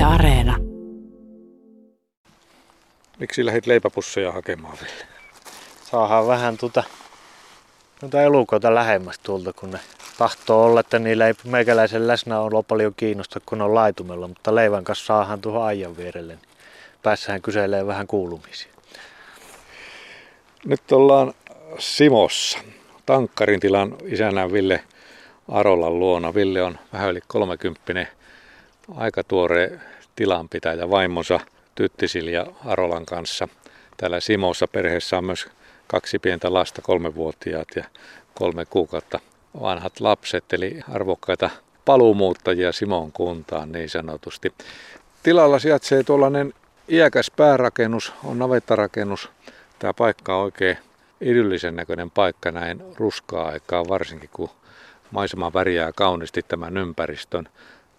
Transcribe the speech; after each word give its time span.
Yle 0.00 0.08
Areena. 0.08 0.56
Miksi 3.18 3.46
lähdit 3.46 3.66
leipäpusseja 3.66 4.32
hakemaan, 4.32 4.78
Ville? 4.82 5.06
Saadaan 5.90 6.26
vähän 6.26 6.58
tuota, 6.58 6.82
tuota 8.00 8.22
elukoita 8.22 8.74
lähemmäs 8.74 9.18
tuolta, 9.18 9.52
kun 9.52 9.70
ne 9.70 9.78
tahtoo 10.18 10.64
olla, 10.64 10.80
että 10.80 10.98
niillä 10.98 11.26
ei 11.26 11.34
meikäläisen 11.44 12.06
läsnäolo 12.06 12.62
paljon 12.62 12.92
kiinnosta, 12.96 13.40
kun 13.46 13.62
on 13.62 13.74
laitumella, 13.74 14.28
mutta 14.28 14.54
leivän 14.54 14.84
kanssa 14.84 15.06
saadaan 15.06 15.40
tuohon 15.40 15.64
ajan 15.64 15.96
vierelle, 15.96 16.32
niin 16.32 16.48
päässään 17.02 17.42
kyselee 17.42 17.86
vähän 17.86 18.06
kuulumisia. 18.06 18.72
Nyt 20.64 20.92
ollaan 20.92 21.34
Simossa. 21.78 22.58
Tankkarin 23.06 23.60
tilan 23.60 23.96
isänä 24.04 24.52
Ville 24.52 24.84
Arolan 25.48 25.98
luona. 25.98 26.34
Ville 26.34 26.62
on 26.62 26.78
vähän 26.92 27.10
yli 27.10 27.20
30 27.26 28.19
aika 28.96 29.24
tuore 29.24 29.80
tilanpitäjä 30.16 30.90
vaimonsa 30.90 31.40
Tyttisilja 31.74 32.46
Arolan 32.64 33.06
kanssa. 33.06 33.48
Täällä 33.96 34.20
Simossa 34.20 34.68
perheessä 34.68 35.18
on 35.18 35.24
myös 35.24 35.48
kaksi 35.86 36.18
pientä 36.18 36.52
lasta, 36.52 36.82
kolmevuotiaat 36.82 37.68
ja 37.76 37.84
kolme 38.34 38.64
kuukautta 38.64 39.20
vanhat 39.60 40.00
lapset, 40.00 40.44
eli 40.52 40.80
arvokkaita 40.92 41.50
paluumuuttajia 41.84 42.72
Simon 42.72 43.12
kuntaan 43.12 43.72
niin 43.72 43.88
sanotusti. 43.88 44.52
Tilalla 45.22 45.58
sijaitsee 45.58 46.02
tuollainen 46.02 46.54
iäkäs 46.88 47.30
päärakennus, 47.36 48.12
on 48.24 48.38
navettarakennus. 48.38 49.28
Tämä 49.78 49.94
paikka 49.94 50.36
on 50.36 50.44
oikein 50.44 50.78
idyllisen 51.20 51.76
näköinen 51.76 52.10
paikka 52.10 52.50
näin 52.50 52.82
ruskaa 52.96 53.48
aikaa, 53.48 53.88
varsinkin 53.88 54.30
kun 54.32 54.50
maisema 55.10 55.52
värjää 55.52 55.92
kauniisti 55.92 56.42
tämän 56.42 56.76
ympäristön. 56.76 57.48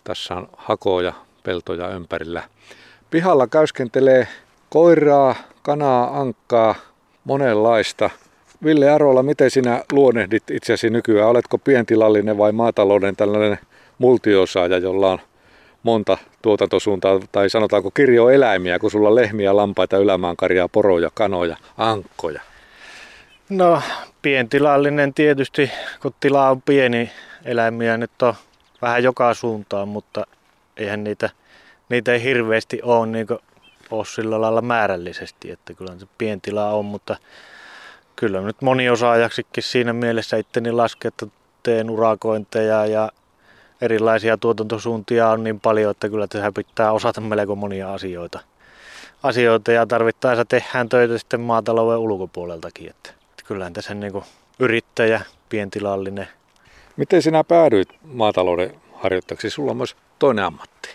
Tässä 0.04 0.36
on 0.36 0.48
hakoja, 0.58 1.14
peltoja 1.44 1.90
ympärillä. 1.90 2.44
Pihalla 3.12 3.48
käyskentelee 3.48 4.28
koiraa, 4.70 5.36
kanaa, 5.62 6.20
ankkaa, 6.20 6.76
monenlaista. 7.24 8.10
Ville 8.64 8.90
Arola, 8.90 9.24
miten 9.24 9.52
sinä 9.52 9.84
luonehdit 9.92 10.52
itseäsi 10.52 10.90
nykyään? 10.90 11.30
Oletko 11.30 11.58
pientilallinen 11.58 12.38
vai 12.38 12.52
maatalouden 12.52 13.16
tällainen 13.16 13.60
multiosaaja, 13.98 14.78
jolla 14.78 15.12
on 15.12 15.20
monta 15.84 16.18
tuotantosuuntaa, 16.42 17.20
tai 17.32 17.50
sanotaanko 17.50 17.92
kirjoeläimiä, 17.92 18.80
kun 18.80 18.92
sulla 18.92 19.10
on 19.10 19.16
lehmiä, 19.16 19.56
lampaita, 19.56 19.98
ylämaankarjaa, 19.98 20.68
poroja, 20.68 21.10
kanoja, 21.14 21.58
ankkoja? 21.78 22.42
No, 23.50 23.82
pientilallinen 24.22 25.14
tietysti, 25.14 25.72
kun 26.02 26.14
tila 26.20 26.50
on 26.50 26.62
pieni, 26.62 27.12
eläimiä 27.46 27.98
nyt 27.98 28.22
on 28.22 28.34
vähän 28.82 29.04
joka 29.04 29.34
suuntaan, 29.34 29.88
mutta 29.88 30.28
eihän 30.78 31.04
niitä, 31.04 31.30
niitä 31.90 32.14
ei 32.14 32.24
hirveästi 32.24 32.80
ole, 32.84 33.08
niin 33.08 33.28
ole 33.92 34.06
sillä 34.06 34.42
lailla 34.42 34.62
määrällisesti, 34.62 35.52
että 35.52 35.74
kyllä 35.74 36.00
se 36.00 36.08
pientila 36.18 36.70
on, 36.70 36.86
mutta 36.86 37.16
kyllä 38.16 38.42
nyt 38.42 38.62
moniosaajaksikin 38.62 39.64
siinä 39.64 39.94
mielessä 39.94 40.38
itteni 40.38 40.72
laske, 40.72 41.08
että 41.08 41.28
teen 41.64 41.90
urakointeja 41.90 42.86
ja 42.86 43.12
erilaisia 43.82 44.38
tuotantosuuntia 44.38 45.30
on 45.30 45.44
niin 45.44 45.60
paljon, 45.60 45.92
että 45.92 46.10
kyllä 46.10 46.28
tässä 46.28 46.52
pitää 46.52 46.92
osata 46.92 47.22
melko 47.22 47.56
monia 47.56 47.94
asioita. 47.94 48.40
asioita 49.24 49.72
ja 49.72 49.86
tarvittaessa 49.86 50.46
tehdään 50.46 50.90
töitä 50.90 51.18
sitten 51.18 51.42
maatalouden 51.42 52.00
ulkopuoleltakin. 52.00 52.90
Että, 52.90 53.14
kyllähän 53.46 53.74
tässä 53.74 53.94
niin 53.94 54.24
yrittäjä, 54.60 55.22
pientilallinen. 55.50 56.28
Miten 57.02 57.22
sinä 57.22 57.44
päädyit 57.44 57.90
maatalouden 58.04 58.82
harjoittajaksi? 58.94 59.50
Sulla 59.50 59.72
on 59.72 59.78
myös 59.78 59.96
toinen 60.20 60.46
ammatti. 60.46 60.90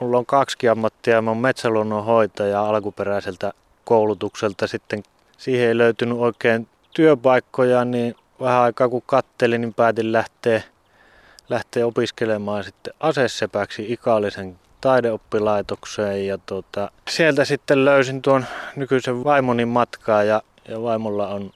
Mulla 0.00 0.18
on 0.18 0.26
kaksi 0.26 0.68
ammattia. 0.68 1.22
Mä 1.22 1.30
oon 1.30 1.38
metsäluonnon 1.38 2.04
hoitaja 2.04 2.66
alkuperäiseltä 2.66 3.52
koulutukselta. 3.84 4.66
Sitten 4.66 5.02
siihen 5.38 5.68
ei 5.68 5.78
löytynyt 5.78 6.18
oikein 6.18 6.68
työpaikkoja, 6.94 7.84
niin 7.84 8.14
vähän 8.40 8.60
aikaa 8.60 8.88
kun 8.88 9.02
kattelin, 9.06 9.60
niin 9.60 9.74
päätin 9.74 10.12
lähteä, 10.12 10.62
lähteä 11.48 11.86
opiskelemaan 11.86 12.64
sitten 12.64 12.94
asesepäksi 13.00 13.92
Ikaalisen 13.92 14.58
taideoppilaitokseen. 14.80 16.26
Ja 16.26 16.38
tuota, 16.38 16.90
sieltä 17.08 17.44
sitten 17.44 17.84
löysin 17.84 18.22
tuon 18.22 18.46
nykyisen 18.76 19.24
vaimoni 19.24 19.64
matkaa 19.64 20.22
ja, 20.22 20.42
ja 20.68 20.82
vaimolla 20.82 21.28
on, 21.28 21.52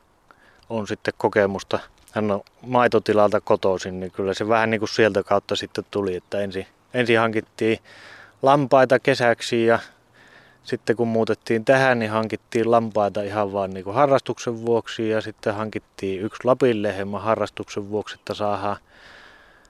on 0.71 0.87
sitten 0.87 1.15
kokemusta. 1.17 1.79
Hän 2.13 2.31
on 2.31 2.41
maitotilalta 2.67 3.41
kotoisin, 3.41 4.01
niin 4.01 4.13
kyllä 4.13 4.35
se 4.35 4.49
vähän 4.49 4.71
niin 4.71 4.79
kuin 4.79 4.89
sieltä 4.89 5.23
kautta 5.23 5.57
sitten 5.57 5.85
tuli, 5.91 6.17
että 6.17 6.41
ensin, 6.41 6.67
ensin 6.95 7.19
hankittiin 7.19 7.79
lampaita 8.43 8.99
kesäksi 8.99 9.67
ja 9.67 9.79
sitten 10.65 10.97
kun 10.97 11.09
muutettiin 11.09 11.65
tähän, 11.65 11.99
niin 11.99 12.11
hankittiin 12.11 12.71
lampaita 12.71 13.23
ihan 13.23 13.53
vaan 13.53 13.71
niin 13.71 13.85
kuin 13.85 13.95
harrastuksen 13.95 14.67
vuoksi 14.67 15.09
ja 15.09 15.21
sitten 15.21 15.55
hankittiin 15.55 16.21
yksi 16.21 16.41
Lapin 16.45 16.83
lehmä 16.83 17.19
harrastuksen 17.19 17.91
vuoksi, 17.91 18.15
että 18.15 18.35
saadaan, 18.35 18.77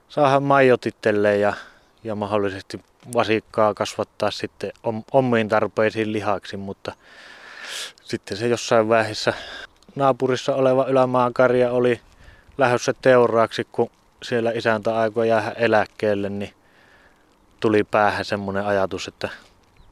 saadaan 0.08 0.42
maijot 0.42 0.84
ja, 1.40 1.54
ja 2.04 2.14
mahdollisesti 2.14 2.80
vasikkaa 3.14 3.74
kasvattaa 3.74 4.30
sitten 4.30 4.72
omiin 5.12 5.48
tarpeisiin 5.48 6.12
lihaksi, 6.12 6.56
mutta 6.56 6.92
sitten 8.02 8.36
se 8.36 8.48
jossain 8.48 8.88
vaiheessa 8.88 9.32
naapurissa 9.96 10.54
oleva 10.54 10.86
ylämaankarja 10.86 11.70
oli 11.70 12.00
lähdössä 12.60 12.94
teuraaksi, 13.02 13.66
kun 13.72 13.90
siellä 14.22 14.50
isäntä 14.50 14.98
aikoi 14.98 15.28
jäädä 15.28 15.50
eläkkeelle, 15.50 16.28
niin 16.28 16.54
tuli 17.60 17.84
päähän 17.84 18.24
semmoinen 18.24 18.66
ajatus, 18.66 19.08
että 19.08 19.28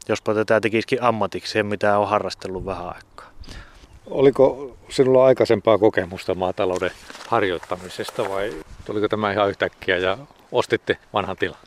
jospa 0.09 0.35
tätä 0.35 0.61
tekisikin 0.61 1.03
ammatikseen, 1.03 1.67
mitä 1.67 1.99
on 1.99 2.09
harrastellut 2.09 2.67
vähän 2.67 2.87
aikaa. 2.87 3.31
Oliko 4.07 4.77
sinulla 4.89 5.25
aikaisempaa 5.25 5.79
kokemusta 5.79 6.35
maatalouden 6.35 6.91
harjoittamisesta 7.29 8.29
vai 8.29 8.55
tuliko 8.85 9.09
tämä 9.09 9.33
ihan 9.33 9.49
yhtäkkiä 9.49 9.97
ja 9.97 10.19
ostitte 10.53 10.99
vanhan 11.13 11.37
tilan? 11.37 11.59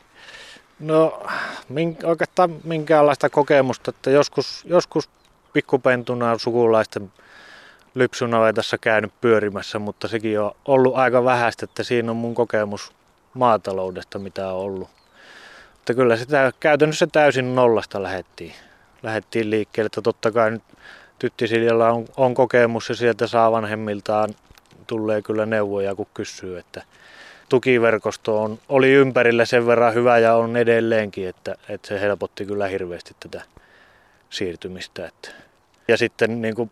No 0.80 1.22
min, 1.68 1.96
oikeastaan 2.04 2.56
minkäänlaista 2.64 3.30
kokemusta, 3.30 3.90
että 3.90 4.10
joskus, 4.10 4.64
joskus 4.64 5.08
pikkupentuna 5.52 6.38
sukulaisten 6.38 7.12
lypsynavetassa 7.94 8.78
käynyt 8.78 9.12
pyörimässä, 9.20 9.78
mutta 9.78 10.08
sekin 10.08 10.40
on 10.40 10.52
ollut 10.64 10.96
aika 10.96 11.24
vähäistä, 11.24 11.64
että 11.64 11.82
siinä 11.82 12.10
on 12.10 12.16
mun 12.16 12.34
kokemus 12.34 12.92
maataloudesta, 13.34 14.18
mitä 14.18 14.52
on 14.52 14.60
ollut 14.60 14.88
mutta 15.74 15.94
kyllä 15.94 16.16
sitä 16.16 16.52
käytännössä 16.60 17.06
täysin 17.06 17.54
nollasta 17.54 18.02
lähettiin, 18.02 18.52
lähettiin 19.02 19.50
liikkeelle. 19.50 19.86
Että 19.86 20.02
totta 20.02 20.32
kai 20.32 20.50
nyt 20.50 20.62
Tyttisiljalla 21.18 21.90
on, 21.90 22.04
on 22.16 22.34
kokemus 22.34 22.88
ja 22.88 22.94
sieltä 22.94 23.26
saa 23.26 23.52
vanhemmiltaan 23.52 24.34
tulee 24.86 25.22
kyllä 25.22 25.46
neuvoja, 25.46 25.94
kun 25.94 26.06
kysyy, 26.14 26.58
että 26.58 26.82
tukiverkosto 27.48 28.42
on, 28.42 28.58
oli 28.68 28.90
ympärillä 28.90 29.44
sen 29.44 29.66
verran 29.66 29.94
hyvä 29.94 30.18
ja 30.18 30.34
on 30.34 30.56
edelleenkin, 30.56 31.28
että, 31.28 31.54
että 31.68 31.88
se 31.88 32.00
helpotti 32.00 32.46
kyllä 32.46 32.66
hirveästi 32.66 33.16
tätä 33.20 33.42
siirtymistä. 34.30 35.06
Että. 35.06 35.28
Ja 35.88 35.96
sitten 35.96 36.42
niin 36.42 36.54
kuin 36.54 36.70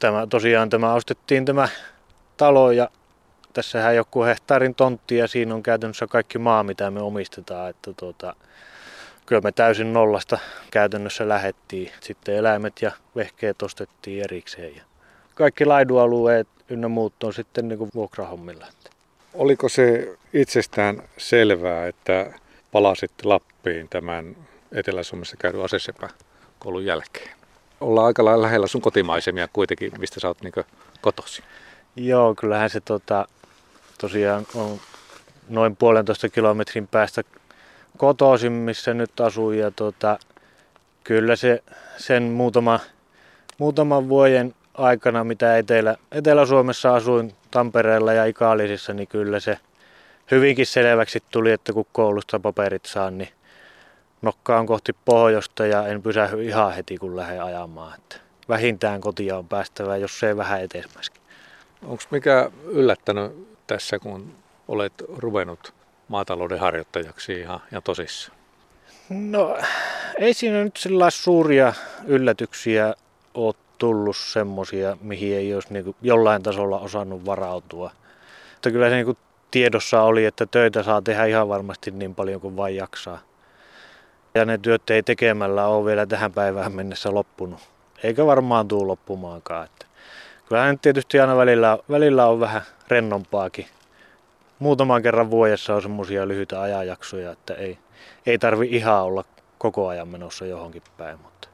tämä, 0.00 0.26
tosiaan 0.26 0.70
tämä 0.70 0.94
ostettiin 0.94 1.44
tämä 1.44 1.68
talo 2.36 2.70
ja 2.70 2.88
tässähän 3.52 3.96
joku 3.96 4.22
hehtaarin 4.22 4.74
tontti 4.74 5.16
ja 5.16 5.28
siinä 5.28 5.54
on 5.54 5.62
käytännössä 5.62 6.06
kaikki 6.06 6.38
maa, 6.38 6.62
mitä 6.62 6.90
me 6.90 7.00
omistetaan. 7.00 7.70
Että 7.70 7.92
tuota, 7.92 8.36
kyllä 9.26 9.42
me 9.42 9.52
täysin 9.52 9.92
nollasta 9.92 10.38
käytännössä 10.70 11.28
lähettiin. 11.28 11.90
Sitten 12.00 12.34
eläimet 12.34 12.82
ja 12.82 12.92
vehkeet 13.16 13.62
ostettiin 13.62 14.24
erikseen. 14.24 14.76
Ja 14.76 14.82
kaikki 15.34 15.64
laidualueet 15.64 16.48
ynnä 16.68 16.88
muut 16.88 17.22
on 17.24 17.32
sitten 17.32 17.68
niin 17.68 17.90
vuokrahommilla. 17.94 18.66
Oliko 19.34 19.68
se 19.68 20.16
itsestään 20.32 21.02
selvää, 21.18 21.86
että 21.86 22.32
palasit 22.72 23.12
Lappiin 23.24 23.88
tämän 23.88 24.36
Etelä-Suomessa 24.72 25.36
käydyn 25.36 25.60
koulun 26.58 26.84
jälkeen? 26.84 27.43
Ollaan 27.84 28.06
aika 28.06 28.24
lailla 28.24 28.42
lähellä 28.42 28.66
sun 28.66 28.80
kotimaisemia 28.80 29.48
kuitenkin, 29.52 29.92
mistä 29.98 30.20
sä 30.20 30.28
oot 30.28 30.42
niin 30.42 30.52
kotosi. 31.00 31.42
Joo, 31.96 32.34
kyllähän 32.34 32.70
se 32.70 32.80
tota, 32.80 33.28
tosiaan 34.00 34.46
on 34.54 34.80
noin 35.48 35.76
puolentoista 35.76 36.28
kilometrin 36.28 36.88
päästä 36.88 37.22
kotoisin, 37.96 38.52
missä 38.52 38.94
nyt 38.94 39.20
asuu. 39.20 39.52
Ja 39.52 39.70
tota, 39.70 40.18
kyllä 41.04 41.36
se 41.36 41.62
sen 41.96 42.22
muutama, 42.22 42.80
muutaman 43.58 44.08
vuoden 44.08 44.54
aikana, 44.74 45.24
mitä 45.24 45.58
Etelä, 45.58 45.96
Etelä-Suomessa 46.12 46.94
asuin 46.94 47.34
Tampereella 47.50 48.12
ja 48.12 48.24
Ikaalisissa, 48.24 48.92
niin 48.92 49.08
kyllä 49.08 49.40
se 49.40 49.58
hyvinkin 50.30 50.66
selväksi 50.66 51.22
tuli, 51.30 51.52
että 51.52 51.72
kun 51.72 51.86
koulusta 51.92 52.40
paperit 52.40 52.84
saan, 52.84 53.18
niin 53.18 53.30
nokkaan 54.24 54.66
kohti 54.66 54.92
pohjoista 55.04 55.66
ja 55.66 55.86
en 55.86 56.02
pysähy 56.02 56.44
ihan 56.44 56.74
heti 56.74 56.96
kun 56.98 57.16
lähden 57.16 57.42
ajamaan. 57.42 57.94
Että 57.98 58.16
vähintään 58.48 59.00
kotia 59.00 59.38
on 59.38 59.48
päästävä, 59.48 59.96
jos 59.96 60.20
se 60.20 60.28
ei 60.28 60.36
vähän 60.36 60.62
eteenpäskin. 60.62 61.22
Onko 61.82 62.02
mikä 62.10 62.50
yllättänyt 62.64 63.48
tässä, 63.66 63.98
kun 63.98 64.34
olet 64.68 64.92
ruvennut 65.08 65.74
maatalouden 66.08 66.60
harjoittajaksi 66.60 67.40
ihan, 67.40 67.60
ihan 67.70 67.82
tosissaan? 67.82 68.38
No 69.08 69.56
ei 70.18 70.34
siinä 70.34 70.64
nyt 70.64 70.76
sellaisia 70.76 71.22
suuria 71.22 71.72
yllätyksiä 72.06 72.94
ole 73.34 73.54
tullut 73.78 74.16
semmoisia, 74.16 74.96
mihin 75.00 75.36
ei 75.36 75.54
olisi 75.54 75.72
niin 75.72 75.96
jollain 76.02 76.42
tasolla 76.42 76.78
osannut 76.78 77.26
varautua. 77.26 77.90
Mutta 78.52 78.70
kyllä 78.70 78.88
se 78.88 78.94
niin 78.94 79.16
tiedossa 79.50 80.02
oli, 80.02 80.24
että 80.24 80.46
töitä 80.46 80.82
saa 80.82 81.02
tehdä 81.02 81.24
ihan 81.24 81.48
varmasti 81.48 81.90
niin 81.90 82.14
paljon 82.14 82.40
kuin 82.40 82.56
vain 82.56 82.76
jaksaa. 82.76 83.18
Ja 84.34 84.44
ne 84.44 84.58
työt 84.58 84.90
ei 84.90 85.02
tekemällä 85.02 85.66
ole 85.66 85.84
vielä 85.84 86.06
tähän 86.06 86.32
päivään 86.32 86.72
mennessä 86.72 87.14
loppunut. 87.14 87.60
Eikä 88.02 88.26
varmaan 88.26 88.68
tuu 88.68 88.88
loppumaankaan. 88.88 89.64
Että 89.64 89.86
kyllähän 90.48 90.70
nyt 90.70 90.82
tietysti 90.82 91.20
aina 91.20 91.36
välillä, 91.36 91.78
välillä 91.90 92.26
on 92.26 92.40
vähän 92.40 92.62
rennompaakin. 92.88 93.66
Muutaman 94.58 95.02
kerran 95.02 95.30
vuodessa 95.30 95.74
on 95.74 95.82
semmoisia 95.82 96.28
lyhyitä 96.28 96.60
ajanjaksoja, 96.62 97.32
että 97.32 97.54
ei, 97.54 97.78
ei 98.26 98.38
tarvi 98.38 98.68
ihan 98.70 99.02
olla 99.02 99.24
koko 99.58 99.88
ajan 99.88 100.08
menossa 100.08 100.46
johonkin 100.46 100.82
päin. 100.96 101.18
Mutta 101.18 101.48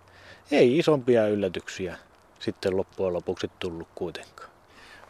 ei 0.50 0.79
isompia 0.79 1.29
yllätyksiä 1.29 1.97
sitten 2.38 2.76
loppujen 2.76 3.12
lopuksi 3.12 3.50
tullut 3.59 3.88
kuitenkaan. 3.94 4.50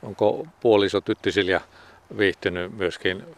Onko 0.02 0.46
puoliso 0.60 1.00
Tyttisilja 1.00 1.60
viihtynyt 2.18 2.76
myöskin 2.76 3.36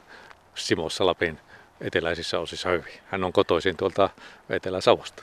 Simossa 0.54 1.06
Lapin 1.06 1.38
eteläisissä 1.82 2.38
osissa 2.38 2.68
hyvin? 2.68 2.92
Hän 3.06 3.24
on 3.24 3.32
kotoisin 3.32 3.76
tuolta 3.76 4.10
Etelä-Savosta. 4.50 5.22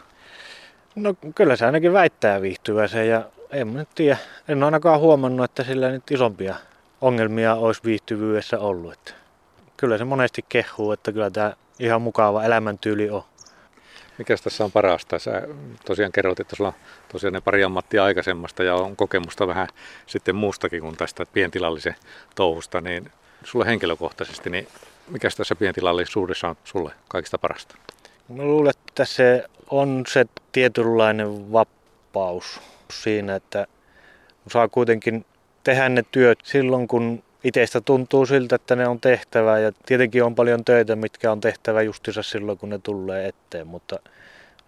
No 0.96 1.14
kyllä 1.36 1.56
se 1.56 1.66
ainakin 1.66 1.94
väittää 1.94 2.42
viihtyvänsä 2.42 3.04
ja 3.04 3.24
en 3.52 3.74
nyt 3.74 3.90
tiedä. 3.96 4.18
En 4.48 4.64
ainakaan 4.64 5.00
huomannut, 5.00 5.44
että 5.44 5.64
sillä 5.64 5.92
nyt 5.92 6.12
isompia 6.12 6.56
ongelmia 7.02 7.56
olisi 7.56 7.82
viihtyvyydessä 7.84 8.60
ollut. 8.60 8.94
Että 8.94 9.14
kyllä 9.78 9.98
se 9.98 10.06
monesti 10.06 10.46
kehuu, 10.50 10.92
että 10.92 11.12
kyllä 11.12 11.30
tämä 11.30 11.54
ihan 11.80 12.02
mukava 12.02 12.44
elämäntyyli 12.44 13.10
on. 13.10 13.24
Mikä 14.18 14.36
tässä 14.44 14.64
on 14.64 14.72
parasta? 14.72 15.20
Sä 15.20 15.42
tosiaan 15.86 16.12
kerroit, 16.12 16.40
että 16.40 16.56
sulla 16.56 16.68
on 16.68 16.76
tosiaan 17.12 17.34
ne 17.34 17.42
pari 17.42 17.64
ammattia 17.64 18.04
aikaisemmasta 18.04 18.64
ja 18.64 18.76
on 18.76 18.96
kokemusta 18.96 19.48
vähän 19.48 19.68
sitten 20.08 20.36
muustakin 20.36 20.82
kuin 20.82 20.98
tästä 20.98 21.26
pientilallisen 21.34 21.96
touhusta, 22.36 22.82
niin 22.82 23.12
sulle 23.44 23.66
henkilökohtaisesti, 23.66 24.50
niin 24.50 24.68
mikä 25.10 25.30
tässä 25.38 25.56
pientilallisuudessa 25.56 26.48
on 26.48 26.56
sulle 26.64 26.92
kaikista 27.08 27.38
parasta? 27.38 27.76
Mä 28.30 28.44
luulen, 28.44 28.74
että 28.88 29.06
se 29.06 29.44
on 29.70 30.04
se 30.08 30.26
tietynlainen 30.52 31.52
vapaus 31.52 32.62
siinä, 32.92 33.36
että 33.36 33.68
saa 34.48 34.68
kuitenkin 34.68 35.26
tehdä 35.64 35.90
ne 35.90 36.04
työt 36.12 36.40
silloin, 36.44 36.88
kun 36.88 37.24
itsestä 37.44 37.82
tuntuu 37.82 38.26
siltä, 38.26 38.56
että 38.56 38.76
ne 38.76 38.88
on 38.88 39.00
tehtävä 39.00 39.60
ja 39.60 39.72
tietenkin 39.86 40.24
on 40.24 40.36
paljon 40.36 40.66
töitä, 40.66 40.96
mitkä 40.96 41.32
on 41.32 41.42
tehtävä 41.42 41.82
justiinsa 41.82 42.24
silloin, 42.24 42.58
kun 42.58 42.70
ne 42.70 42.80
tulee 42.84 43.28
eteen, 43.28 43.68
mutta, 43.68 44.00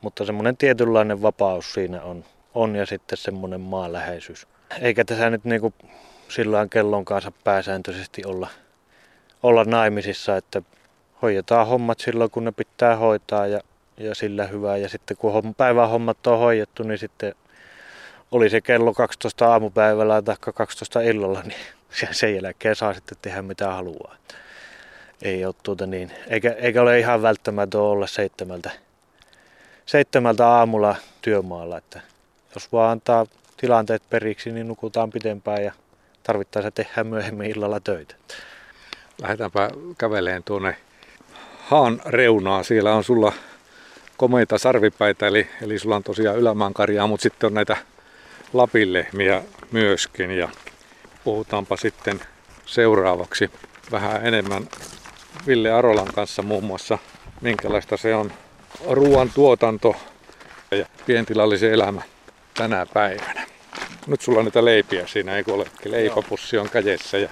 mutta 0.02 0.26
semmoinen 0.26 0.58
tietynlainen 0.58 1.22
vapaus 1.22 1.74
siinä 1.74 2.02
on, 2.02 2.24
on 2.54 2.76
ja 2.76 2.86
sitten 2.86 3.18
semmoinen 3.18 3.62
maanläheisyys. 3.62 4.48
Eikä 4.82 5.06
tässä 5.06 5.30
nyt 5.30 5.46
niinku 5.46 5.74
silloin 6.30 6.70
kellon 6.70 7.06
kanssa 7.06 7.32
pääsääntöisesti 7.44 8.26
olla, 8.26 8.48
olla 9.44 9.64
naimisissa, 9.64 10.38
että 10.38 10.62
hoidetaan 11.22 11.68
hommat 11.68 12.00
silloin, 12.00 12.32
kun 12.32 12.44
ne 12.46 12.52
pitää 12.52 12.96
hoitaa 12.96 13.48
ja, 13.48 13.62
ja 13.98 14.16
sillä 14.16 14.48
hyvää. 14.48 14.78
Ja 14.78 14.90
sitten 14.90 15.18
kun 15.18 15.56
päivän 15.56 15.90
hommat 15.90 16.28
on 16.28 16.40
hoidettu, 16.40 16.84
niin 16.84 16.98
sitten 16.98 17.36
oli 18.32 18.50
se 18.50 18.62
kello 18.62 18.94
12 18.94 19.52
aamupäivällä 19.52 20.22
tai 20.22 20.36
12 20.54 21.02
illalla, 21.02 21.42
niin 21.42 21.60
sen 22.12 22.36
jälkeen 22.36 22.76
saa 22.76 22.94
sitten 22.94 23.18
tehdä 23.22 23.42
mitä 23.42 23.74
haluaa. 23.74 24.16
Ei 25.22 25.46
ole 25.46 25.56
tuota 25.64 25.88
niin, 25.88 26.12
eikä, 26.28 26.56
eikä 26.58 26.82
ole 26.82 27.00
ihan 27.00 27.22
välttämättä 27.22 27.78
olla 27.78 28.08
seitsemältä, 28.08 28.72
seitsemältä 29.86 30.48
aamulla 30.48 30.96
työmaalla, 31.22 31.78
että 31.78 32.02
jos 32.56 32.72
vaan 32.72 32.92
antaa 32.92 33.26
tilanteet 33.58 34.04
periksi, 34.10 34.52
niin 34.52 34.68
nukutaan 34.68 35.10
pitempään 35.10 35.64
ja 35.64 35.74
tarvittaessa 36.24 36.72
tehdään 36.72 37.08
myöhemmin 37.08 37.52
illalla 37.52 37.80
töitä. 37.80 38.16
Lähdetäänpä 39.22 39.70
käveleen 39.98 40.44
tuonne 40.44 40.76
haan 41.68 42.02
reunaa. 42.06 42.64
Siellä 42.64 42.96
on 42.96 43.04
sulla 43.04 43.34
komeita 44.18 44.58
sarvipäitä, 44.58 45.28
eli, 45.28 45.48
eli 45.62 45.80
sulla 45.80 45.96
on 45.96 46.04
tosiaan 46.04 46.38
ylämaankarjaa, 46.38 47.08
mutta 47.08 47.24
sitten 47.24 47.48
on 47.48 47.54
näitä 47.54 47.78
lapinlehmiä 48.54 49.44
myöskin. 49.72 50.32
Ja 50.32 50.50
puhutaanpa 51.24 51.78
sitten 51.78 52.22
seuraavaksi 52.66 53.52
vähän 53.92 54.26
enemmän 54.26 54.68
Ville 55.48 55.72
Arolan 55.72 56.14
kanssa 56.16 56.42
muun 56.42 56.64
muassa, 56.64 56.98
minkälaista 57.42 57.98
se 57.98 58.16
on 58.16 58.32
ruoan 58.90 59.32
tuotanto 59.36 59.96
ja 60.72 60.86
pientilallisen 61.06 61.72
elämä 61.72 62.02
tänä 62.54 62.86
päivänä. 62.94 63.48
Nyt 64.08 64.22
sulla 64.22 64.40
on 64.40 64.46
niitä 64.46 64.66
leipiä 64.66 65.08
siinä, 65.08 65.36
eikö 65.36 65.54
ole? 65.54 65.66
Leipäpussi 65.86 66.58
on 66.58 66.70
kädessä. 66.70 67.18
Ja... 67.18 67.30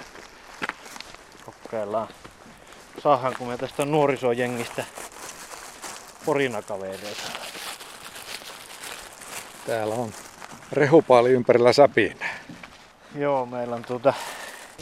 Kokeillaan. 1.71 2.07
Saahanko 3.03 3.45
me 3.45 3.57
tästä 3.57 3.85
nuorisojengistä 3.85 4.83
porinakavereita? 6.25 7.31
Täällä 9.67 9.95
on 9.95 10.11
rehupaali 10.71 11.29
ympärillä 11.29 11.73
säpinää. 11.73 12.39
Joo, 13.15 13.45
meillä 13.45 13.75
on 13.75 13.81
tuota 13.81 14.13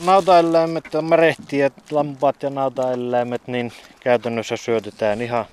nautaeläimet, 0.05 0.85
märehtiät, 1.01 1.73
lampaat 1.91 2.43
ja 2.43 2.49
nautaeläimet, 2.49 3.47
niin 3.47 3.71
käytännössä 3.99 4.57
syötetään 4.57 5.21
ihan, 5.21 5.45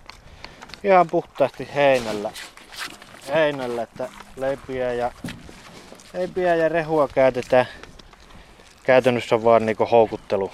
ihan 0.85 1.07
puhtaasti 1.07 1.69
heinällä. 1.75 2.31
heinällä, 3.35 3.83
että 3.83 4.09
leipiä 4.37 4.93
ja, 4.93 5.13
leipiä 6.13 6.55
ja 6.55 6.69
rehua 6.69 7.09
käytetään 7.09 7.67
käytännössä 8.85 9.45
vaan 9.45 9.67
niinku 9.67 9.87
houkuttelu 9.87 10.51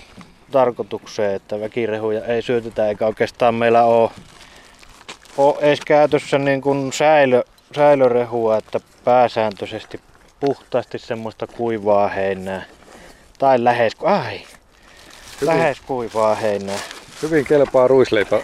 tarkoitukseen, 0.51 1.35
että 1.35 1.61
väkirehuja 1.61 2.25
ei 2.25 2.43
syötetä 2.43 2.89
eikä 2.89 3.07
oikeastaan 3.07 3.55
meillä 3.55 3.85
ole, 3.85 4.11
ole 5.37 5.55
edes 5.61 5.81
käytössä 5.87 6.39
niin 6.39 6.61
kuin 6.61 6.93
säilö, 6.93 7.43
säilörehua, 7.77 8.57
että 8.57 8.81
pääsääntöisesti 9.05 10.01
puhtaasti 10.41 10.99
semmoista 10.99 11.47
kuivaa 11.47 12.09
heinää. 12.09 12.65
Tai 13.39 13.65
lähes, 13.65 13.93
ai, 14.03 14.41
Hyvin. 15.41 15.55
lähes 15.55 15.81
kuivaa 15.81 16.35
heinää. 16.35 16.79
Hyvin 17.23 17.45
kelpaa 17.45 17.89
ruisleipä 17.89 18.41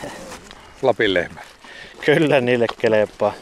Lapin 0.82 1.14
lehmä. 1.14 1.40
Kyllä 2.04 2.40
niille 2.40 2.66
kelpaa. 2.78 3.32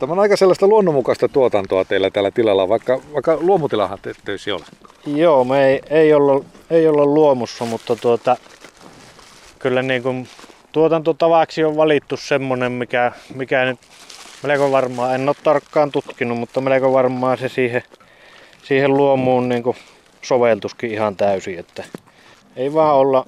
Tämä 0.00 0.12
on 0.12 0.18
aika 0.18 0.36
sellaista 0.36 0.66
luonnonmukaista 0.66 1.28
tuotantoa 1.28 1.84
teillä 1.84 2.10
tällä 2.10 2.30
tilalla, 2.30 2.68
vaikka, 2.68 3.00
vaikka 3.12 3.38
luomutilahan 3.40 3.98
te 4.02 4.10
ette 4.10 4.32
ole. 4.52 4.64
Joo, 5.16 5.44
me 5.44 5.66
ei, 5.66 5.80
ei, 5.90 6.14
olla, 6.14 6.44
ei 6.70 6.88
olla 6.88 7.04
luomussa, 7.04 7.64
mutta 7.64 7.96
tuota, 7.96 8.36
kyllä 9.58 9.82
niin 9.82 10.02
kuin 10.02 10.28
tuotantotavaksi 10.72 11.64
on 11.64 11.76
valittu 11.76 12.16
semmonen, 12.16 12.72
mikä, 12.72 13.12
mikä 13.34 13.64
nyt 13.64 13.78
melko 14.42 14.72
varmaan, 14.72 15.14
en 15.14 15.28
ole 15.28 15.36
tarkkaan 15.44 15.90
tutkinut, 15.90 16.38
mutta 16.38 16.60
melko 16.60 16.92
varmaan 16.92 17.38
se 17.38 17.48
siihen, 17.48 17.82
siihen 18.62 18.96
luomuun 18.96 19.48
niin 19.48 19.62
kuin 19.62 19.76
soveltuskin 20.22 20.90
ihan 20.90 21.16
täysin, 21.16 21.58
että 21.58 21.84
ei 22.56 22.74
vaan 22.74 22.96
olla 22.96 23.24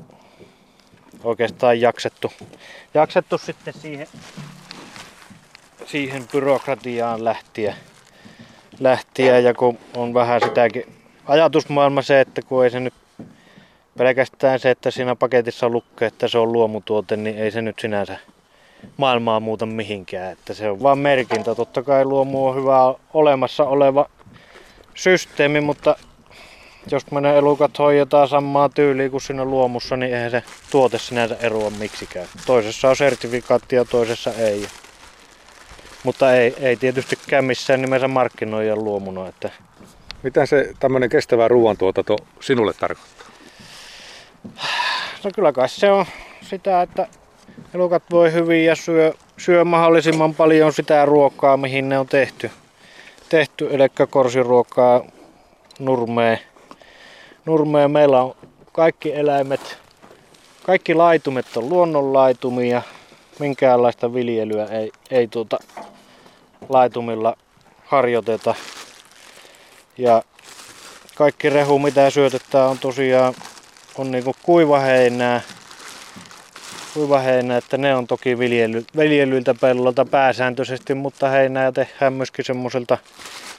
oikeastaan 1.24 1.80
jaksettu, 1.80 2.32
jaksettu 2.94 3.38
sitten 3.38 3.74
siihen, 3.74 4.06
siihen 5.86 6.28
byrokratiaan 6.32 7.24
lähtiä, 7.24 7.74
lähtiä 8.80 9.38
ja 9.38 9.54
kun 9.54 9.78
on 9.96 10.14
vähän 10.14 10.40
sitäkin 10.40 10.84
ajatusmaailma 11.26 12.02
se, 12.02 12.20
että 12.20 12.42
kun 12.42 12.64
ei 12.64 12.70
se 12.70 12.80
nyt 12.80 12.94
pelkästään 13.98 14.60
se, 14.60 14.70
että 14.70 14.90
siinä 14.90 15.16
paketissa 15.16 15.68
lukee, 15.68 16.08
että 16.08 16.28
se 16.28 16.38
on 16.38 16.52
luomutuote, 16.52 17.16
niin 17.16 17.38
ei 17.38 17.50
se 17.50 17.62
nyt 17.62 17.78
sinänsä 17.78 18.18
maailmaa 18.96 19.40
muuta 19.40 19.66
mihinkään. 19.66 20.32
Että 20.32 20.54
se 20.54 20.70
on 20.70 20.82
vain 20.82 20.98
merkintä. 20.98 21.54
Totta 21.54 21.82
kai 21.82 22.04
luomu 22.04 22.46
on 22.46 22.56
hyvä 22.56 22.94
olemassa 23.14 23.64
oleva 23.64 24.10
systeemi, 24.94 25.60
mutta 25.60 25.96
jos 26.90 27.10
me 27.10 27.20
ne 27.20 27.36
elukat 27.36 27.78
hoidetaan 27.78 28.28
samaa 28.28 28.68
tyyliä 28.68 29.10
kuin 29.10 29.20
siinä 29.20 29.44
luomussa, 29.44 29.96
niin 29.96 30.14
eihän 30.14 30.30
se 30.30 30.42
tuote 30.70 30.98
sinänsä 30.98 31.36
eroa 31.40 31.70
miksikään. 31.70 32.26
Toisessa 32.46 32.88
on 32.88 32.96
sertifikaatti 32.96 33.76
ja 33.76 33.84
toisessa 33.84 34.32
ei. 34.32 34.66
Mutta 36.02 36.34
ei, 36.34 36.54
ei 36.60 36.76
tietystikään 36.76 37.44
missään 37.44 37.80
nimessä 37.80 38.08
markkinoija 38.08 38.76
luomuna. 38.76 39.28
Että... 39.28 39.50
Mitä 40.22 40.46
se 40.46 40.72
tämmöinen 40.80 41.10
kestävä 41.10 41.48
ruoantuotanto 41.48 42.16
sinulle 42.40 42.72
tarkoittaa? 42.72 43.26
No 45.24 45.30
kyllä 45.34 45.52
kai 45.52 45.68
se 45.68 45.90
on 45.90 46.06
sitä, 46.40 46.82
että 46.82 47.08
elukat 47.74 48.02
voi 48.10 48.32
hyvin 48.32 48.64
ja 48.64 48.74
syö, 48.74 49.12
syö 49.38 49.64
mahdollisimman 49.64 50.34
paljon 50.34 50.72
sitä 50.72 51.04
ruokaa, 51.04 51.56
mihin 51.56 51.88
ne 51.88 51.98
on 51.98 52.06
tehty. 52.06 52.50
Tehty, 53.28 53.68
eli 53.70 54.08
korsiruokaa, 54.10 55.04
nurmea. 55.78 56.36
nurmea. 57.46 57.88
Meillä 57.88 58.22
on 58.22 58.34
kaikki 58.72 59.14
eläimet, 59.14 59.78
kaikki 60.62 60.94
laitumet 60.94 61.56
on 61.56 61.68
luonnonlaitumia. 61.68 62.82
minkäänlaista 63.38 64.14
viljelyä 64.14 64.66
ei, 64.66 64.92
ei 65.10 65.28
tuota 65.28 65.58
laitumilla 66.68 67.36
harjoiteta. 67.84 68.54
Ja 69.98 70.22
kaikki 71.14 71.50
rehu 71.50 71.78
mitä 71.78 72.10
syötetään 72.10 72.68
on 72.68 72.78
tosiaan 72.78 73.34
on 73.98 74.10
niinku 74.10 74.34
kuivaheinää, 74.42 75.40
kuivaheinää, 76.94 77.56
että 77.56 77.78
ne 77.78 77.94
on 77.94 78.06
toki 78.06 78.38
viljely, 78.38 78.84
viljelyiltä 78.96 79.54
pellolta 79.60 80.04
pääsääntöisesti, 80.04 80.94
mutta 80.94 81.28
heinää 81.28 81.72
tehdään 81.72 82.12
myöskin 82.12 82.44
semmoiselta 82.44 82.98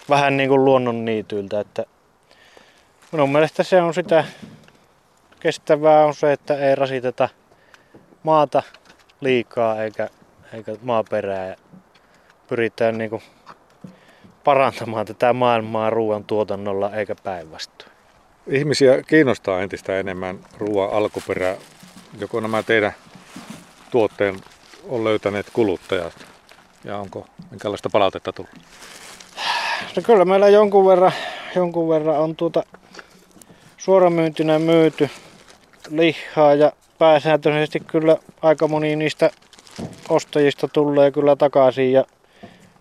vähän 0.10 0.38
niin 0.38 0.50
kuin 0.50 0.65
luonnonniityiltä, 0.65 1.60
että 1.60 1.86
minun 3.12 3.31
mielestä 3.31 3.63
se 3.63 3.81
on 3.81 3.93
sitä. 3.93 4.25
Kestävää 5.39 6.05
on 6.05 6.15
se, 6.15 6.31
että 6.31 6.55
ei 6.55 6.75
rasiteta 6.75 7.29
maata 8.24 8.63
liikaa 9.22 9.83
eikä, 9.83 10.10
eikä 10.53 10.75
maaperää 10.81 11.55
pyritään 12.48 12.98
niin 12.98 13.10
kuin 13.10 13.22
parantamaan 14.44 15.06
tätä 15.06 15.34
maailmaa 15.34 15.90
ruoan 15.90 16.24
tuotannolla 16.24 16.96
eikä 16.96 17.16
päinvastoin. 17.24 17.92
Ihmisiä 18.48 19.04
kiinnostaa 19.04 19.62
entistä 19.62 20.00
enemmän 20.00 20.40
ruoan 20.58 20.94
alkuperä. 20.94 21.58
Joko 22.20 22.40
nämä 22.40 22.64
teidän 22.64 22.94
tuotteen 23.92 24.36
on 24.90 25.04
löytäneet 25.04 25.46
kuluttajat 25.54 26.26
ja 26.84 26.98
onko 26.98 27.28
minkälaista 27.52 27.90
palautetta 27.90 28.34
tullut? 28.34 28.52
No 29.96 30.02
kyllä 30.02 30.26
meillä 30.26 30.50
jonkun 30.50 30.86
verran, 30.86 31.12
jonkun 31.56 31.90
verran 31.90 32.20
on 32.20 32.36
tuota 32.36 32.64
suoramyyntinä 33.78 34.60
myyty 34.60 35.10
lihaa 35.90 36.54
ja 36.54 36.72
pääsääntöisesti 37.00 37.80
kyllä 37.80 38.18
aika 38.42 38.68
moni 38.68 38.96
niistä 38.96 39.30
ostajista 40.10 40.68
tulee 40.68 41.12
kyllä 41.12 41.36
takaisin 41.36 41.92
ja 41.92 42.06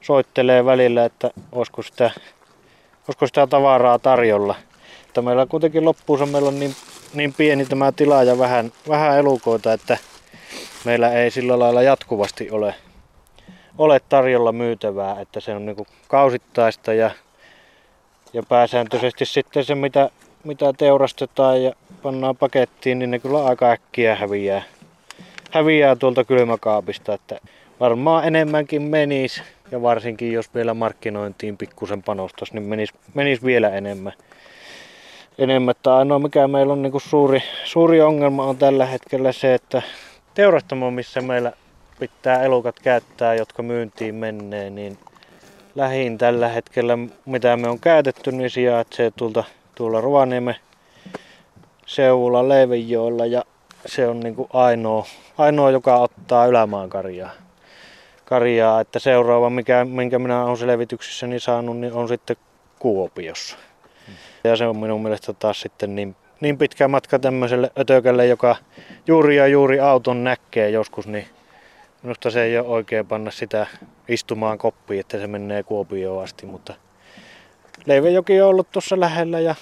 soittelee 0.02 0.64
välillä, 0.64 1.04
että 1.04 1.30
olisiko 1.52 1.82
sitä, 1.82 2.11
olisiko 3.09 3.26
sitä 3.26 3.47
tavaraa 3.47 3.99
tarjolla. 3.99 4.54
Että 5.06 5.23
meillä 5.23 5.47
kuitenkin 5.47 5.85
loppuunsa 5.85 6.26
meillä 6.26 6.49
on 6.49 6.61
niin, 6.61 6.75
niin 7.14 7.35
pieni 7.35 7.66
tämä 7.66 7.92
tila 7.92 8.23
ja 8.23 8.38
vähän, 8.38 8.73
vähän 8.88 9.18
elukoita, 9.18 9.73
että 9.73 9.99
meillä 10.85 11.12
ei 11.12 11.30
sillä 11.30 11.59
lailla 11.59 11.82
jatkuvasti 11.82 12.50
ole, 12.50 12.75
ole 13.78 14.00
tarjolla 14.09 14.52
myytävää, 14.52 15.21
että 15.21 15.40
se 15.40 15.54
on 15.54 15.66
niin 15.66 15.87
kausittaista 16.09 16.92
ja, 16.92 17.11
ja 18.32 18.42
pääsääntöisesti 18.42 19.25
sitten 19.26 19.64
se 19.64 19.75
mitä, 19.75 20.11
mitä 20.44 20.73
teurastetaan 20.73 21.62
ja 21.62 21.73
pannaan 22.02 22.37
pakettiin, 22.37 22.99
niin 22.99 23.11
ne 23.11 23.18
kyllä 23.18 23.44
aika 23.44 23.71
äkkiä 23.71 24.16
häviää, 24.16 24.62
häviää 25.50 25.97
tuolta 25.97 26.25
kylmäkaapista, 26.25 27.14
että 27.14 27.40
varmaan 27.80 28.25
enemmänkin 28.25 28.82
menisi 28.82 29.42
ja 29.72 29.82
varsinkin 29.82 30.32
jos 30.32 30.54
vielä 30.54 30.74
markkinointiin 30.74 31.56
pikkusen 31.56 32.02
panostas, 32.02 32.52
niin 32.52 32.62
menisi, 32.62 32.94
menisi 33.14 33.42
vielä 33.42 33.70
enemmän. 33.70 34.12
enemmän. 35.38 35.70
Että 35.70 35.96
ainoa 35.96 36.18
mikä 36.18 36.48
meillä 36.48 36.72
on 36.72 36.82
niin 36.82 36.92
kuin 36.92 37.02
suuri, 37.02 37.42
suuri 37.64 38.00
ongelma 38.00 38.44
on 38.44 38.56
tällä 38.56 38.86
hetkellä 38.86 39.32
se, 39.32 39.54
että 39.54 39.82
teurastamo, 40.34 40.90
missä 40.90 41.20
meillä 41.20 41.52
pitää 42.00 42.42
elukat 42.42 42.80
käyttää, 42.80 43.34
jotka 43.34 43.62
myyntiin 43.62 44.14
menee, 44.14 44.70
niin 44.70 44.98
lähin 45.74 46.18
tällä 46.18 46.48
hetkellä, 46.48 46.98
mitä 47.26 47.56
me 47.56 47.68
on 47.68 47.80
käytetty, 47.80 48.32
niin 48.32 48.50
sijaitsee 48.50 49.10
tuolta, 49.16 49.44
tuolla 49.74 50.00
Ruvaniemen 50.00 50.56
seudulla 51.86 52.48
Leivenjoella 52.48 53.26
ja 53.26 53.44
se 53.86 54.08
on 54.08 54.20
niin 54.20 54.34
kuin 54.34 54.48
ainoa, 54.52 55.06
ainoa, 55.38 55.70
joka 55.70 55.96
ottaa 55.96 56.46
ylämaan 56.46 56.90
karjaa. 58.32 58.80
että 58.80 58.98
seuraava, 58.98 59.50
mikä, 59.50 59.84
minkä 59.84 60.18
minä 60.18 60.44
olen 60.44 60.56
selvityksessäni 60.56 61.40
saanut, 61.40 61.76
niin 61.76 61.92
on 61.92 62.08
sitten 62.08 62.36
Kuopiossa. 62.78 63.56
Hmm. 64.06 64.14
Ja 64.44 64.56
se 64.56 64.66
on 64.66 64.76
minun 64.76 65.02
mielestä 65.02 65.32
taas 65.32 65.60
sitten 65.60 65.94
niin 65.96 66.16
niin 66.40 66.58
pitkä 66.58 66.88
matka 66.88 67.18
tämmöiselle 67.18 67.70
ötökälle, 67.78 68.26
joka 68.26 68.56
juuri 69.06 69.36
ja 69.36 69.46
juuri 69.46 69.80
auton 69.80 70.24
näkee 70.24 70.70
joskus, 70.70 71.06
niin 71.06 71.26
minusta 72.02 72.30
se 72.30 72.42
ei 72.42 72.58
ole 72.58 72.68
oikein 72.68 73.06
panna 73.06 73.30
sitä 73.30 73.66
istumaan 74.08 74.58
koppiin, 74.58 75.00
että 75.00 75.18
se 75.18 75.26
menee 75.26 75.62
Kuopioon 75.62 76.24
asti, 76.24 76.46
mutta 76.46 76.74
Leivejoki 77.86 78.40
on 78.40 78.48
ollut 78.48 78.70
tuossa 78.70 79.00
lähellä 79.00 79.40
ja, 79.40 79.54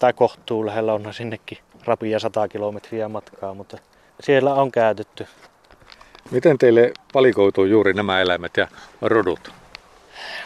tai 0.00 0.12
kohtuu 0.12 0.66
lähellä, 0.66 0.94
onhan 0.94 1.14
sinnekin 1.14 1.58
rapia 1.84 2.18
100 2.18 2.48
kilometriä 2.48 3.08
matkaa, 3.08 3.54
mutta 3.54 3.78
siellä 4.20 4.54
on 4.54 4.72
käytetty. 4.72 5.26
Miten 6.30 6.58
teille 6.58 6.92
valikoituu 7.14 7.64
juuri 7.64 7.92
nämä 7.92 8.20
eläimet 8.20 8.56
ja 8.56 8.68
rodut? 9.02 9.52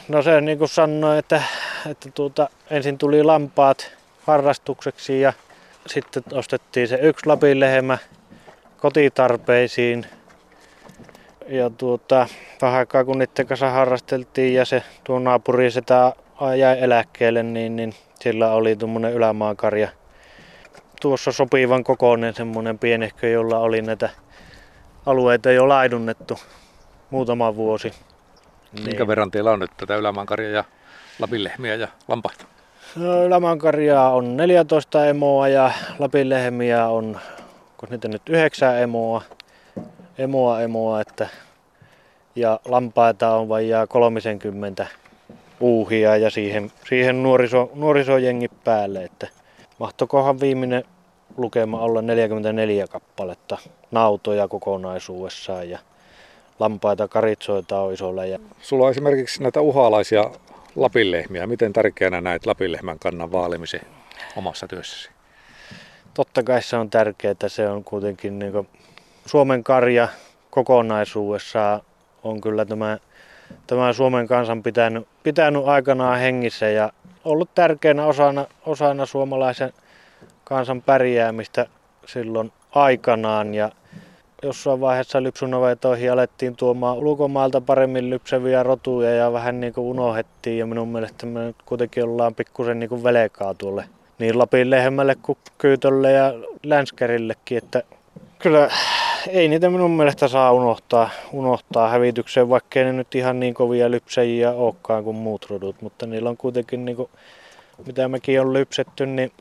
No 0.09 0.23
se 0.23 0.41
niin 0.41 0.59
kuin 0.59 0.69
sanoin, 0.69 1.19
että, 1.19 1.43
että 1.91 2.11
tuota, 2.15 2.49
ensin 2.71 2.99
tuli 2.99 3.23
lampaat 3.23 3.93
harrastukseksi 4.27 5.21
ja 5.21 5.33
sitten 5.87 6.23
ostettiin 6.33 6.89
se 6.89 6.99
yksi 7.03 7.27
Lapin 7.27 7.61
lehmä 7.61 7.99
kotitarpeisiin. 8.77 10.07
Ja 11.49 11.71
tuota, 11.71 12.27
vähän 12.63 12.79
aikaa 12.79 13.05
kun 13.05 13.19
niiden 13.19 13.47
kanssa 13.47 13.71
harrasteltiin 13.71 14.55
ja 14.55 14.65
se 14.65 14.83
tuo 15.05 15.19
naapuri 15.19 15.71
sitä 15.71 16.13
jäi 16.59 16.79
eläkkeelle, 16.81 17.43
niin, 17.43 17.77
niin 17.77 17.95
sillä 18.21 18.51
oli 18.51 18.77
tuommoinen 18.77 19.13
ylämaakarja. 19.13 19.89
Tuossa 21.01 21.33
sopivan 21.33 21.85
kokoinen 21.85 22.35
semmoinen 22.35 22.79
pienehkö, 22.79 23.29
jolla 23.29 23.59
oli 23.59 23.83
näitä 23.83 24.11
alueita 25.07 25.51
jo 25.51 25.69
laidunnettu 25.69 26.39
muutama 27.11 27.57
vuosi. 27.57 27.93
Minkä 28.73 28.91
niin. 28.91 29.07
verran 29.07 29.31
teillä 29.31 29.51
on 29.51 29.59
nyt 29.59 29.71
tätä 29.77 29.97
ylämaankarjaa 29.97 30.53
ja 30.53 30.65
lapinlehmiä 31.19 31.75
ja 31.75 31.89
lampaita? 32.09 32.45
Lamankarjaa 33.29 34.11
on 34.11 34.37
14 34.37 35.07
emoa 35.07 35.49
ja 35.49 35.71
Lapin 35.99 36.29
lehmiä 36.29 36.89
on, 36.89 37.21
kun 37.77 37.89
niitä 37.91 38.09
nyt 38.09 38.29
9 38.29 38.83
emoa, 38.83 39.23
emoa 40.19 40.61
emoa, 40.61 41.01
että 41.01 41.29
ja 42.37 42.61
lampaita 42.65 43.37
on 43.37 43.49
vajaa 43.49 43.87
30 43.87 44.87
uuhia 45.61 46.17
ja 46.17 46.31
siihen, 46.31 46.73
siihen 46.89 47.23
nuoriso, 47.23 47.71
nuorisojengi 47.75 48.49
päälle, 48.65 49.05
että 49.05 49.27
mahtokohan 49.79 50.41
viimeinen 50.41 50.85
lukema 51.37 51.81
olla 51.81 52.03
44 52.03 52.87
kappaletta 52.87 53.59
nautoja 53.91 54.49
kokonaisuudessaan 54.49 55.71
ja 55.71 55.79
lampaita, 56.59 57.09
karitsoita 57.09 57.81
on 57.81 57.93
iso 57.93 58.17
läjä. 58.17 58.39
Sulla 58.61 58.85
on 58.85 58.91
esimerkiksi 58.91 59.43
näitä 59.43 59.61
uhalaisia 59.61 60.31
lapinlehmiä. 60.77 61.47
Miten 61.47 61.73
tärkeänä 61.73 62.21
näet 62.21 62.47
lapinlehmän 62.47 62.99
kannan 62.99 63.33
vaalimisen 63.33 63.81
omassa 64.37 64.69
työssäsi? 64.69 65.11
Totta 66.15 66.43
kai 66.43 66.63
se 66.63 66.77
on 66.77 66.91
tärkeää. 66.91 67.35
Se 67.47 67.69
on 67.69 67.85
kuitenkin 67.85 68.39
niin 68.39 68.69
Suomen 69.27 69.65
karja 69.65 70.09
kokonaisuudessaan 70.51 71.81
on 72.25 72.41
kyllä 72.41 72.65
tämä, 72.65 72.99
tämä 73.67 73.93
Suomen 73.93 74.27
kansan 74.27 74.63
pitänyt, 74.63 75.09
pitänyt 75.23 75.63
aikanaan 75.67 76.19
hengissä 76.19 76.69
ja 76.69 76.93
ollut 77.25 77.55
tärkeänä 77.55 78.07
osana, 78.07 78.47
osana 78.67 79.07
suomalaisen 79.07 79.73
kansan 80.49 80.83
pärjäämistä 80.83 81.67
silloin 82.07 82.53
aikanaan. 82.75 83.55
Ja 83.55 83.71
jossain 84.43 84.81
vaiheessa 84.81 85.23
lypsynavetoihin 85.23 86.13
alettiin 86.13 86.57
tuomaan 86.57 86.99
ulkomailta 86.99 87.61
paremmin 87.61 88.11
lypsäviä 88.11 88.63
rotuja 88.63 89.11
ja 89.11 89.33
vähän 89.33 89.61
niin 89.61 89.73
kuin 89.73 89.87
unohdettiin 89.87 90.59
ja 90.59 90.67
minun 90.67 90.89
mielestä 90.89 91.27
me 91.27 91.41
nyt 91.41 91.57
kuitenkin 91.67 92.05
ollaan 92.05 92.35
pikkusen 92.35 92.79
niin 92.79 92.89
kuin 92.89 93.03
velkaa 93.03 93.55
tuolle 93.55 93.85
niin 94.19 94.39
Lapin 94.39 94.71
lehmälle 94.71 95.17
kuin 95.23 95.39
Kyytölle 95.59 96.13
ja 96.13 96.35
Länskärillekin, 96.63 97.59
että 97.59 97.83
kyllä 98.39 98.71
ei 99.29 99.49
niitä 99.49 99.71
minun 99.71 99.91
mielestä 99.91 100.29
saa 100.29 100.53
unohtaa, 100.53 101.11
unohtaa 101.33 101.89
hävitykseen, 101.89 102.49
vaikkei 102.49 102.85
ne 102.85 102.93
nyt 102.93 103.15
ihan 103.15 103.41
niin 103.41 103.55
kovia 103.55 103.91
lypsäjiä 103.91 104.53
olekaan 104.53 105.05
kuin 105.05 105.17
muut 105.17 105.47
rodut, 105.51 105.83
mutta 105.83 106.07
niillä 106.07 106.31
on 106.31 106.37
kuitenkin 106.37 106.85
niin 106.85 106.97
kuin, 106.97 107.11
mitä 107.87 108.09
mekin 108.09 108.41
on 108.41 108.53
lypsetty, 108.53 109.07
niin 109.07 109.33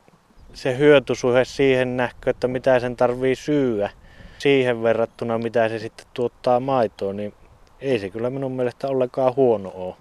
se 0.56 0.78
hyötysuhe 0.78 1.44
siihen 1.44 1.96
näkö, 1.96 2.30
että 2.30 2.48
mitä 2.48 2.80
sen 2.80 2.96
tarvii 2.96 3.34
syyä 3.34 3.90
siihen 4.38 4.82
verrattuna, 4.82 5.38
mitä 5.38 5.68
se 5.68 5.78
sitten 5.78 6.06
tuottaa 6.14 6.60
maitoa, 6.60 7.12
niin 7.12 7.34
ei 7.80 7.98
se 7.98 8.10
kyllä 8.10 8.30
minun 8.30 8.52
mielestä 8.52 8.88
ollenkaan 8.88 9.36
huono 9.36 9.72
ole. 9.74 9.94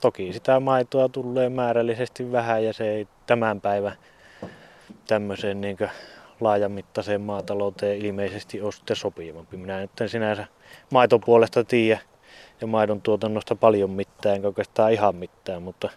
Toki 0.00 0.32
sitä 0.32 0.60
maitoa 0.60 1.08
tulee 1.08 1.48
määrällisesti 1.48 2.32
vähän 2.32 2.64
ja 2.64 2.72
se 2.72 2.90
ei 2.90 3.08
tämän 3.26 3.60
päivän 3.60 3.92
tämmöiseen 5.06 5.60
niin 5.60 5.76
laajamittaiseen 6.40 7.20
maatalouteen 7.20 7.98
ilmeisesti 7.98 8.60
ole 8.60 8.72
sitten 8.72 8.96
sopivampi. 8.96 9.56
Minä 9.56 9.80
nyt 9.80 10.00
en 10.00 10.08
sinänsä 10.08 10.46
maitopuolesta 10.90 11.64
tiedä 11.64 12.00
ja 12.60 12.66
maidon 12.66 13.02
tuotannosta 13.02 13.56
paljon 13.56 13.90
mitään, 13.90 14.34
enkä 14.36 14.48
oikeastaan 14.48 14.92
ihan 14.92 15.16
mitään, 15.16 15.62
mutta, 15.62 15.90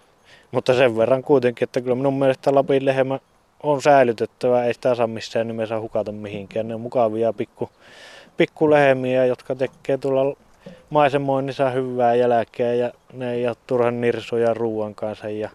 mutta 0.51 0.73
sen 0.73 0.97
verran 0.97 1.23
kuitenkin, 1.23 1.65
että 1.65 1.81
kyllä 1.81 1.95
minun 1.95 2.19
mielestä 2.19 2.55
Lapin 2.55 2.85
lehmä 2.85 3.19
on 3.65 3.81
säilytettävä, 3.81 4.65
ei 4.65 4.73
sitä 4.73 4.95
saa 4.95 5.07
missään 5.07 5.47
nimessä 5.47 5.79
hukata 5.79 6.11
mihinkään. 6.11 6.67
Ne 6.67 6.75
on 6.75 6.81
mukavia 6.81 7.33
pikku, 7.33 7.69
pikkulehmiä, 8.37 9.25
jotka 9.25 9.55
tekee 9.55 9.97
tuolla 9.97 10.37
maisemoinnissa 10.89 11.69
hyvää 11.69 12.15
jälkeä 12.15 12.73
ja 12.73 12.91
ne 13.13 13.33
ei 13.33 13.47
ole 13.47 13.55
turhan 13.67 14.01
nirsoja 14.01 14.53
ruoan 14.53 14.95
kanssa 14.95 15.29
ja 15.29 15.49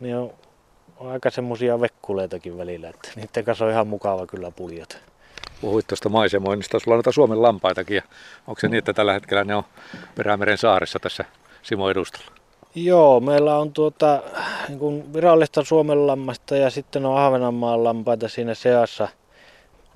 ne 0.00 0.18
on 0.18 0.32
aika 1.00 1.30
semmosia 1.30 1.80
vekkuleitakin 1.80 2.58
välillä, 2.58 2.88
että 2.88 3.08
niiden 3.16 3.44
kanssa 3.44 3.64
on 3.64 3.70
ihan 3.70 3.86
mukava 3.86 4.26
kyllä 4.26 4.50
puljata. 4.50 4.96
Puhuit 5.60 5.86
tuosta 5.86 6.08
maisemoinnista, 6.08 6.78
sulla 6.78 6.94
on 6.94 6.96
noita 6.96 7.12
Suomen 7.12 7.42
lampaitakin. 7.42 8.02
Onko 8.46 8.60
se 8.60 8.68
niin, 8.68 8.78
että 8.78 8.92
tällä 8.92 9.12
hetkellä 9.12 9.44
ne 9.44 9.54
on 9.54 9.64
Perämeren 10.14 10.58
saaressa 10.58 10.98
tässä 10.98 11.24
Simo 11.62 11.90
edustalla? 11.90 12.43
Joo, 12.76 13.20
meillä 13.20 13.58
on 13.58 13.72
tuota, 13.72 14.22
niin 14.68 14.78
kuin 14.78 15.12
virallista 15.12 15.64
Suomen 15.64 16.06
lammasta 16.06 16.56
ja 16.56 16.70
sitten 16.70 17.06
on 17.06 17.18
Ahvenanmaan 17.18 17.84
lampaita 17.84 18.28
siinä 18.28 18.54
seassa. 18.54 19.08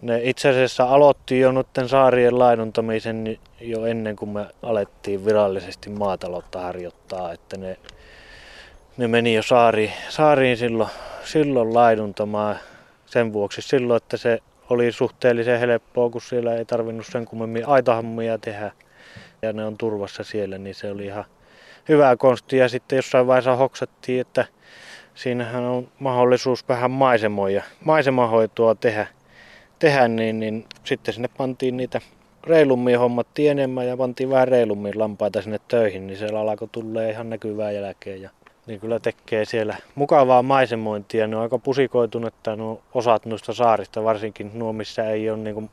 Ne 0.03 0.21
itse 0.23 0.49
asiassa 0.49 0.85
aloitti 0.85 1.41
jo 1.41 1.53
noiden 1.53 1.89
saarien 1.89 2.39
laiduntamisen 2.39 3.39
jo 3.61 3.87
ennen 3.87 4.17
kuin 4.17 4.29
me 4.29 4.47
alettiin 4.63 5.25
virallisesti 5.25 5.91
maataloutta 5.91 6.61
harjoittaa, 6.61 7.33
että 7.33 7.57
ne, 7.57 7.77
ne 8.97 9.09
meni 9.09 9.35
jo 9.35 9.43
saari, 9.43 9.93
saariin 10.09 10.57
silloin, 10.57 10.91
silloin 11.25 11.75
laiduntamaan 11.75 12.57
sen 13.07 13.33
vuoksi 13.33 13.63
silloin, 13.63 13.97
että 13.97 14.17
se 14.17 14.39
oli 14.71 14.93
suhteellisen 14.93 15.61
helppoa, 15.61 16.11
kun 16.11 16.21
siellä 16.21 16.55
ei 16.55 16.65
tarvinnut 16.65 17.07
sen 17.07 17.25
kummemmin 17.25 17.69
aitahammia 17.69 18.39
tehdä 18.39 18.73
ja 19.43 19.53
ne 19.53 19.65
on 19.65 19.79
turvassa 19.79 20.25
siellä, 20.25 20.59
niin 20.59 20.75
se 20.75 20.91
oli 20.91 21.05
ihan 21.05 21.25
hyvää 21.89 22.17
konstia. 22.17 22.69
Sitten 22.69 22.97
jossain 22.97 23.27
vaiheessa 23.27 23.57
hoksattiin, 23.57 24.21
että 24.21 24.45
siinähän 25.15 25.65
on 25.65 25.89
mahdollisuus 25.99 26.69
vähän 26.69 26.91
maisemoja, 26.91 27.63
maisemahoitoa 27.85 28.75
tehdä, 28.75 29.07
tehdä 29.79 30.09
niin, 30.09 30.41
niin 30.41 30.67
sitten 30.85 31.15
sinne 31.15 31.29
pantiin 31.37 31.77
niitä 31.77 32.01
reilummin 32.45 32.99
hommattiin 32.99 33.51
enemmän 33.51 33.87
ja 33.87 33.97
pantiin 33.97 34.31
vähän 34.31 34.49
reilummin 34.49 34.99
lampaita 34.99 35.43
sinne 35.43 35.61
töihin, 35.69 36.07
niin 36.07 36.19
siellä 36.19 36.41
alkoi 36.41 36.69
tulee 36.73 37.11
ihan 37.11 37.31
näkyvää 37.31 37.71
jälkeen. 37.71 38.23
Ja 38.23 38.31
niin 38.67 38.81
kyllä 38.81 39.01
tekee 39.01 39.45
siellä 39.45 39.77
mukavaa 39.95 40.43
maisemointia. 40.43 41.27
Ne 41.27 41.37
on 41.37 41.43
aika 41.43 41.59
pusikoitunut, 41.59 42.35
että 42.35 42.57
nuo 42.57 42.83
osat 42.95 43.27
noista 43.27 43.53
saarista, 43.53 44.05
varsinkin 44.05 44.51
nuo, 44.55 44.73
missä 44.73 45.11
ei 45.11 45.31
ole 45.31 45.39
niin 45.39 45.55
kuin, 45.55 45.71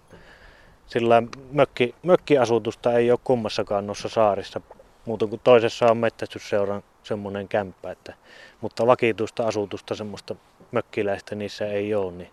sillä 0.86 1.24
mökki, 1.52 1.96
mökkiasutusta 2.04 2.94
ei 2.94 3.12
ole 3.12 3.20
kummassakaan 3.24 3.88
noissa 3.88 4.10
saarissa. 4.10 4.62
Muuta 5.06 5.28
kuin 5.28 5.42
toisessa 5.44 5.86
on 5.86 5.98
metsästysseuran 5.98 6.84
semmoinen 7.04 7.48
kämppä, 7.48 7.92
että, 7.92 8.14
mutta 8.62 8.88
vakituista 8.88 9.48
asutusta, 9.48 9.96
semmoista 9.96 10.36
mökkiläistä 10.72 11.36
niissä 11.36 11.68
ei 11.68 11.96
ole, 11.96 12.12
niin 12.12 12.30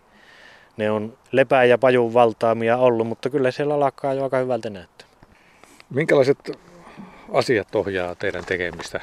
ne 0.77 0.91
on 0.91 1.17
lepää 1.31 1.63
ja 1.63 1.77
pajun 1.77 2.13
valtaamia 2.13 2.77
ollut, 2.77 3.07
mutta 3.07 3.29
kyllä 3.29 3.51
siellä 3.51 3.75
alkaa 3.75 4.13
jo 4.13 4.23
aika 4.23 4.37
hyvältä 4.37 4.69
näyttää. 4.69 5.07
Minkälaiset 5.89 6.51
asiat 7.33 7.75
ohjaa 7.75 8.15
teidän 8.15 8.45
tekemistä 8.45 8.99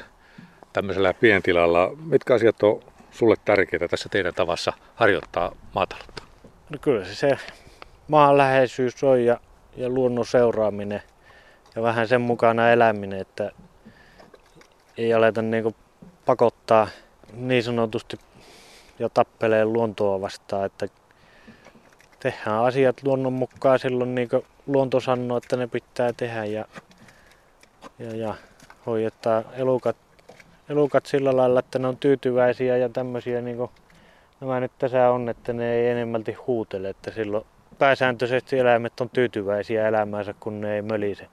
tämmöisellä 0.73 1.13
pientilalla? 1.13 1.91
Mitkä 2.05 2.33
asiat 2.33 2.63
on 2.63 2.83
sulle 3.11 3.35
tärkeitä 3.45 3.87
tässä 3.87 4.09
teidän 4.09 4.33
tavassa 4.33 4.73
harjoittaa 4.95 5.55
maataloutta? 5.75 6.23
No 6.69 6.77
kyllä 6.81 7.05
se, 7.05 7.15
se 7.15 7.37
maanläheisyys 8.07 9.03
on 9.03 9.25
ja, 9.25 9.39
ja 9.77 9.89
luonnon 9.89 10.25
seuraaminen 10.25 11.01
ja 11.75 11.81
vähän 11.81 12.07
sen 12.07 12.21
mukana 12.21 12.71
eläminen, 12.71 13.19
että 13.19 13.51
ei 14.97 15.13
aleta 15.13 15.41
niin 15.41 15.75
pakottaa 16.25 16.87
niin 17.33 17.63
sanotusti 17.63 18.19
ja 18.99 19.09
tappelee 19.09 19.65
luontoa 19.65 20.21
vastaan, 20.21 20.65
että 20.65 20.87
tehdään 22.19 22.63
asiat 22.63 23.03
luonnon 23.03 23.33
mukaan 23.33 23.79
silloin 23.79 24.15
niin 24.15 24.29
kuin 24.29 24.45
luonto 24.67 24.99
sanoo, 24.99 25.37
että 25.37 25.57
ne 25.57 25.67
pitää 25.67 26.13
tehdä 26.13 26.45
ja, 26.45 26.65
ja, 27.99 28.15
ja 28.15 28.35
hoidetaan 28.85 29.45
elukat, 29.53 29.97
elukat 30.69 31.05
sillä 31.05 31.37
lailla, 31.37 31.59
että 31.59 31.79
ne 31.79 31.87
on 31.87 31.97
tyytyväisiä 31.97 32.77
ja 32.77 32.89
tämmöisiä 32.89 33.41
niin 33.41 33.57
kuin 33.57 33.71
nämä 34.41 34.59
nyt 34.59 34.71
tässä 34.79 35.11
on, 35.11 35.29
että 35.29 35.53
ne 35.53 35.73
ei 35.73 35.87
enemmälti 35.87 36.33
huutele, 36.33 36.89
että 36.89 37.11
silloin 37.11 37.45
pääsääntöisesti 37.79 38.59
eläimet 38.59 39.01
on 39.01 39.09
tyytyväisiä 39.09 39.87
elämäänsä, 39.87 40.33
kun 40.39 40.61
ne 40.61 40.75
ei 40.75 40.81
mölise. 40.81 41.27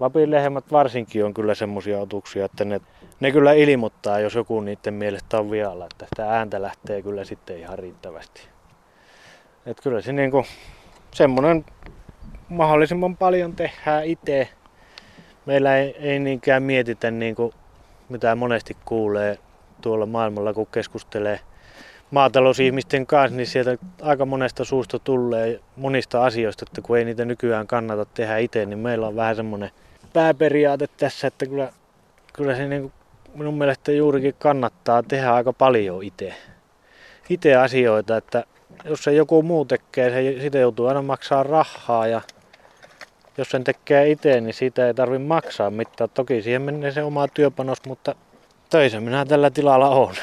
Lapin 0.00 0.30
lehmät 0.30 0.72
varsinkin 0.72 1.24
on 1.24 1.34
kyllä 1.34 1.54
semmoisia 1.54 1.98
otuksia, 1.98 2.44
että 2.44 2.64
ne, 2.64 2.80
ne 3.20 3.32
kyllä 3.32 3.52
ilmoittaa, 3.52 4.20
jos 4.20 4.34
joku 4.34 4.60
niiden 4.60 4.94
mielestä 4.94 5.38
on 5.38 5.50
vialla, 5.50 5.84
että 5.84 6.06
sitä 6.08 6.30
ääntä 6.30 6.62
lähtee 6.62 7.02
kyllä 7.02 7.24
sitten 7.24 7.58
ihan 7.58 7.78
riittävästi. 7.78 8.48
Et 9.66 9.80
kyllä 9.82 10.00
se 10.00 10.12
niinku, 10.12 10.44
semmoinen 11.14 11.64
mahdollisimman 12.48 13.16
paljon 13.16 13.56
tehdään 13.56 14.04
itse. 14.04 14.48
Meillä 15.46 15.76
ei, 15.76 15.96
ei 15.98 16.18
niinkään 16.18 16.62
mietitä 16.62 17.10
niinku, 17.10 17.54
mitä 18.08 18.34
monesti 18.34 18.76
kuulee 18.84 19.38
tuolla 19.80 20.06
maailmalla, 20.06 20.54
kun 20.54 20.66
keskustelee 20.66 21.40
maatalousihmisten 22.10 23.06
kanssa, 23.06 23.36
niin 23.36 23.46
sieltä 23.46 23.78
aika 24.02 24.26
monesta 24.26 24.64
suusta 24.64 24.98
tulee 24.98 25.60
monista 25.76 26.24
asioista, 26.24 26.64
että 26.68 26.80
kun 26.80 26.98
ei 26.98 27.04
niitä 27.04 27.24
nykyään 27.24 27.66
kannata 27.66 28.04
tehdä 28.04 28.38
itse, 28.38 28.66
niin 28.66 28.78
meillä 28.78 29.06
on 29.06 29.16
vähän 29.16 29.36
semmoinen 29.36 29.70
pääperiaate 30.18 30.86
tässä, 30.96 31.26
että 31.26 31.46
kyllä, 31.46 31.72
kyllä 32.32 32.56
se 32.56 32.68
niin 32.68 32.92
minun 33.34 33.58
mielestä 33.58 33.92
juurikin 33.92 34.34
kannattaa 34.38 35.02
tehdä 35.02 35.34
aika 35.34 35.52
paljon 35.52 36.02
itse. 36.02 36.34
Itse 37.28 37.56
asioita, 37.56 38.16
että 38.16 38.44
jos 38.84 39.04
se 39.04 39.12
joku 39.12 39.42
muu 39.42 39.64
tekee, 39.64 40.10
se 40.10 40.40
siitä 40.40 40.58
joutuu 40.58 40.86
aina 40.86 41.02
maksaa 41.02 41.42
rahaa 41.42 42.06
ja 42.06 42.20
jos 43.38 43.50
sen 43.50 43.64
tekee 43.64 44.10
itse, 44.10 44.40
niin 44.40 44.54
siitä 44.54 44.86
ei 44.86 44.94
tarvitse 44.94 45.26
maksaa 45.26 45.70
mitään. 45.70 46.10
Toki 46.14 46.42
siihen 46.42 46.62
menee 46.62 46.92
se 46.92 47.02
oma 47.02 47.28
työpanos, 47.28 47.78
mutta 47.86 48.14
töissä 48.70 49.00
minä 49.00 49.24
tällä 49.24 49.50
tilalla 49.50 49.88
on. 49.88 50.14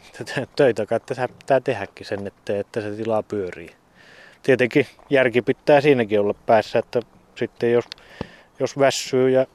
Töitä 0.56 0.86
kai 0.86 1.00
tässä 1.00 1.28
pitää 1.38 1.60
tehdäkin 1.60 2.06
sen 2.06 2.26
eteen, 2.26 2.60
että 2.60 2.80
se 2.80 2.90
tila 2.90 3.22
pyörii. 3.22 3.70
Tietenkin 4.42 4.86
järki 5.10 5.42
pitää 5.42 5.80
siinäkin 5.80 6.20
olla 6.20 6.34
päässä, 6.46 6.78
että 6.78 7.00
sitten 7.34 7.72
jos 7.72 7.84
jos 8.60 8.78
väsyy 8.78 9.30
ja 9.30 9.46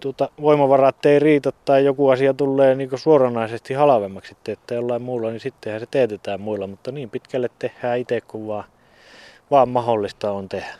tuota, 0.00 0.28
voimavarat 0.40 1.06
ei 1.06 1.18
riitä 1.18 1.52
tai 1.64 1.84
joku 1.84 2.08
asia 2.08 2.34
tulee 2.34 2.74
niin 2.74 2.90
suoranaisesti 2.94 3.74
halvemmaksi 3.74 4.36
että 4.48 4.74
jollain 4.74 5.02
muulla, 5.02 5.30
niin 5.30 5.40
sittenhän 5.40 5.80
se 5.80 5.86
teetetään 5.90 6.40
muilla, 6.40 6.66
mutta 6.66 6.92
niin 6.92 7.10
pitkälle 7.10 7.50
tehdään 7.58 7.98
itse 7.98 8.20
kuin 8.20 8.46
vaan, 8.46 8.64
vaan 9.50 9.68
mahdollista 9.68 10.30
on 10.30 10.48
tehdä. 10.48 10.74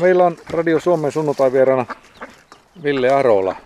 Meillä 0.00 0.24
on 0.24 0.36
Radio 0.50 0.80
Suomen 0.80 1.12
sunnuntai 1.12 1.52
vieraana 1.52 1.86
Ville 2.82 3.10
Arola, 3.10 3.56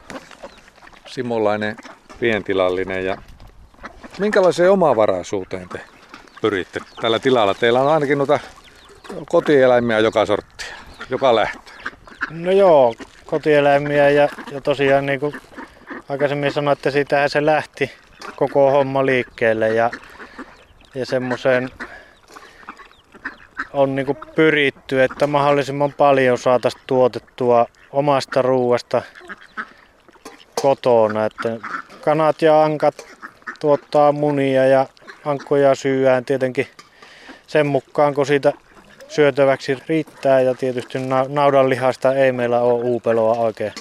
simolainen 1.07 1.77
pientilallinen 2.21 3.05
ja 3.05 3.17
minkälaiseen 4.19 4.71
omavaraisuuteen 4.71 5.69
te 5.69 5.96
pyritte 6.51 6.81
tällä 7.01 7.19
tilalla? 7.19 7.55
Teillä 7.55 7.81
on 7.81 7.89
ainakin 7.89 8.19
noita 8.19 8.39
kotieläimiä 9.29 9.99
joka 9.99 10.27
sorttia, 10.27 10.75
joka 11.11 11.35
lähtee. 11.35 11.75
No 12.31 12.53
joo, 12.53 12.95
kotieläimiä 13.27 14.11
ja, 14.11 14.29
ja 14.51 14.61
tosiaan 14.61 15.07
niin 15.07 15.21
kuin 15.21 15.41
aikaisemmin 16.09 16.53
sanoin, 16.53 16.73
että 16.73 16.91
siitähän 16.91 17.31
se 17.31 17.47
lähti 17.47 17.91
koko 18.37 18.71
homma 18.71 19.07
liikkeelle 19.07 19.69
ja, 19.69 19.91
ja 20.95 21.07
semmoiseen 21.07 21.71
on 23.73 23.95
niin 23.95 24.07
kuin 24.07 24.19
pyritty, 24.35 25.03
että 25.03 25.27
mahdollisimman 25.27 25.93
paljon 25.93 26.39
saataisiin 26.39 26.83
tuotettua 26.87 27.67
omasta 27.93 28.43
ruuasta 28.43 29.03
kotona. 30.63 31.25
Että 31.25 31.57
kanat 32.01 32.43
ja 32.43 32.65
ankat 32.65 32.95
tuottaa 33.61 34.13
munia 34.13 34.67
ja 34.67 34.87
ankkoja 35.27 35.75
syyään 35.75 36.25
tietenkin 36.25 36.67
sen 37.47 37.67
mukaan, 37.67 38.15
kun 38.15 38.27
siitä 38.27 38.53
syötäväksi 39.09 39.79
riittää 39.89 40.41
ja 40.41 40.55
tietysti 40.55 40.99
naudanlihasta 41.29 42.15
ei 42.15 42.33
meillä 42.33 42.61
ole 42.61 42.85
uupeloa 42.85 43.35
oikein. 43.35 43.73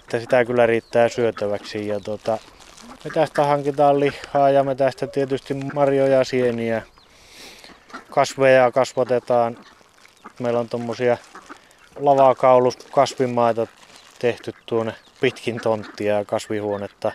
Että 0.00 0.20
sitä 0.20 0.44
kyllä 0.44 0.66
riittää 0.66 1.08
syötäväksi 1.08 1.88
ja 1.88 2.00
tota, 2.00 2.38
me 3.04 3.10
tästä 3.14 3.44
hankitaan 3.44 4.00
lihaa 4.00 4.50
ja 4.50 4.64
me 4.64 4.74
tästä 4.74 5.06
tietysti 5.06 5.54
marjoja, 5.54 6.24
sieniä, 6.24 6.82
kasveja 8.10 8.70
kasvatetaan. 8.70 9.58
Meillä 10.38 10.60
on 10.60 10.68
tommosia 10.68 11.16
lavakaulus 11.96 12.76
kasvimaita 12.76 13.66
tehty 14.18 14.54
tuonne 14.66 14.94
pitkin 15.20 15.60
tonttia 15.60 16.18
ja 16.18 16.24
kasvihuonetta 16.24 17.12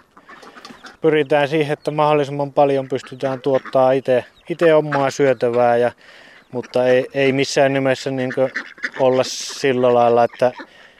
pyritään 1.03 1.47
siihen, 1.47 1.73
että 1.73 1.91
mahdollisimman 1.91 2.53
paljon 2.53 2.89
pystytään 2.89 3.41
tuottaa 3.41 3.91
itse, 3.91 4.25
omaa 4.75 5.11
syötävää, 5.11 5.77
ja, 5.77 5.91
mutta 6.51 6.87
ei, 6.87 7.05
ei 7.13 7.31
missään 7.31 7.73
nimessä 7.73 8.11
niin 8.11 8.31
olla 8.99 9.23
sillä 9.25 9.93
lailla, 9.93 10.23
että 10.23 10.51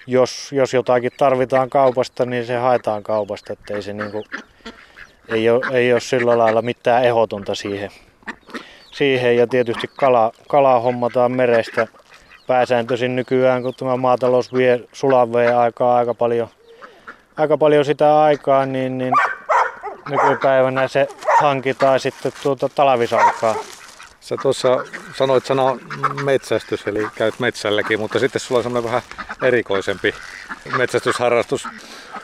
jos, 0.07 0.51
jos 0.51 0.73
jotakin 0.73 1.11
tarvitaan 1.17 1.69
kaupasta, 1.69 2.25
niin 2.25 2.45
se 2.45 2.55
haetaan 2.55 3.03
kaupasta, 3.03 3.53
että 3.53 3.73
ei 3.73 3.81
se 3.81 3.93
niin 3.93 4.11
kuin, 4.11 4.23
ei 5.29 5.49
ole, 5.49 5.65
ei 5.71 5.93
ole 5.93 5.99
sillä 5.99 6.37
lailla 6.37 6.61
mitään 6.61 7.03
ehdotonta 7.03 7.55
siihen. 7.55 7.89
siihen. 8.91 9.37
Ja 9.37 9.47
tietysti 9.47 9.87
kala, 9.97 10.31
kalaa 10.47 10.79
hommataan 10.79 11.31
merestä 11.31 11.87
pääsääntöisin 12.47 13.15
nykyään, 13.15 13.63
kun 13.63 13.73
tämä 13.77 13.97
maatalous 13.97 14.53
vie 14.53 14.79
sulaveen 14.93 15.57
aikaa 15.57 15.95
aika 15.95 16.13
paljon, 16.13 16.47
aika 17.37 17.57
paljon 17.57 17.85
sitä 17.85 18.21
aikaa, 18.21 18.65
niin, 18.65 18.97
niin 18.97 19.13
nykypäivänä 20.09 20.87
se 20.87 21.07
hankitaan 21.39 21.99
sitten 21.99 22.31
tuota 22.43 22.69
talvisaikaa. 22.69 23.55
Sä 24.19 24.35
tuossa 24.41 24.77
sanoit 25.15 25.45
sana 25.45 25.77
metsästys, 26.23 26.87
eli 26.87 27.07
käyt 27.15 27.39
metsälläkin, 27.39 27.99
mutta 27.99 28.19
sitten 28.19 28.39
sulla 28.41 28.59
on 28.59 28.63
semmoinen 28.63 28.91
vähän 28.91 29.01
erikoisempi 29.41 30.15
metsästysharrastus. 30.77 31.67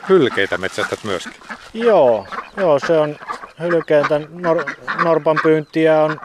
Hylkeitä 0.08 0.58
metsästät 0.58 1.04
myöskin. 1.04 1.34
Joo, 1.74 2.26
joo 2.56 2.78
se 2.78 2.98
on 2.98 3.16
hylkeitä. 3.60 4.18
Nor- 4.18 4.74
norpan 5.04 5.38
pyyntiä 5.42 6.02
on, 6.02 6.20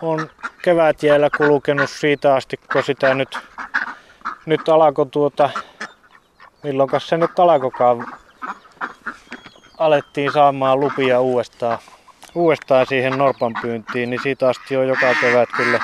on 0.00 0.30
kevätjäällä 0.62 1.30
kulkenut 1.36 1.90
siitä 1.90 2.34
asti, 2.34 2.60
kun 2.72 2.82
sitä 2.82 3.14
nyt, 3.14 3.38
nyt 4.46 4.68
alkoi 4.68 5.06
tuota, 5.06 5.50
milloin 6.62 6.90
se 6.98 7.16
nyt 7.16 7.38
alkoikaan, 7.38 8.06
alettiin 9.78 10.32
saamaan 10.32 10.80
lupia 10.80 11.20
uudestaan 11.20 11.78
uudestaan 12.34 12.86
siihen 12.86 13.18
norpan 13.18 13.54
pyyntiin, 13.62 14.10
niin 14.10 14.22
siitä 14.22 14.48
asti 14.48 14.76
on 14.76 14.88
joka 14.88 15.14
kevät 15.20 15.48
kyllä 15.56 15.80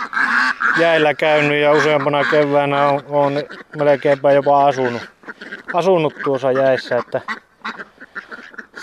jäillä 0.78 1.14
käynyt 1.14 1.62
ja 1.62 1.72
useampana 1.72 2.24
keväänä 2.30 2.88
on, 2.88 3.02
on 3.08 3.32
melkeinpä 3.76 4.32
jopa 4.32 4.66
asunut, 4.66 5.02
asunut 5.74 6.14
tuossa 6.24 6.52
jäissä. 6.52 6.96
Että 6.96 7.20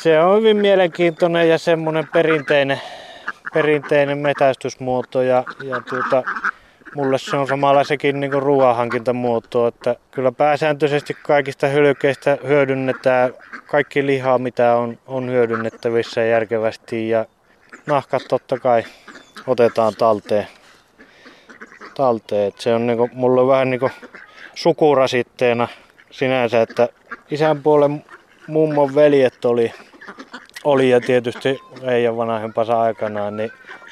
se 0.02 0.20
on 0.20 0.38
hyvin 0.38 0.58
mielenkiintoinen 0.58 1.50
ja 1.50 1.58
semmoinen 1.58 2.08
perinteinen, 2.14 2.82
perinteinen 3.54 4.18
metästysmuoto 4.18 5.22
ja, 5.22 5.44
ja 5.64 5.82
tuota, 5.90 6.24
mulle 6.96 7.18
se 7.18 7.38
on 7.38 7.48
samalla 7.48 7.84
sekin 7.84 8.20
niin 8.20 8.34
ruoanhankintamuoto, 8.34 9.68
että 9.68 9.96
kyllä 10.12 10.32
pääsääntöisesti 10.32 11.18
kaikista 11.24 11.68
hylkeistä 11.68 12.38
hyödynnetään 12.48 13.34
kaikki 13.68 14.06
lihaa, 14.06 14.38
mitä 14.38 14.76
on, 14.76 14.98
on 15.08 15.30
hyödynnettävissä 15.30 16.24
järkevästi 16.24 17.10
ja 17.10 17.26
nahkat 17.86 18.22
totta 18.30 18.60
kai 18.60 18.84
otetaan 19.48 19.94
talteen. 19.98 20.48
talteen. 21.96 22.48
Et 22.48 22.60
se 22.60 22.74
on 22.74 22.88
niinku, 22.88 23.10
mulla 23.14 23.42
on 23.42 23.48
vähän 23.48 23.70
niinku 23.70 23.90
sukurasitteena 24.56 25.68
sinänsä, 26.12 26.62
että 26.62 26.90
isän 27.32 27.64
puolen 27.64 28.06
mummon 28.48 28.96
veljet 28.96 29.46
oli, 29.46 29.74
oli 30.64 30.90
ja 30.90 31.02
tietysti 31.02 31.60
ei 31.84 32.18
vanhempansa 32.18 32.82
aikanaan, 32.82 33.38
niin 33.38 33.52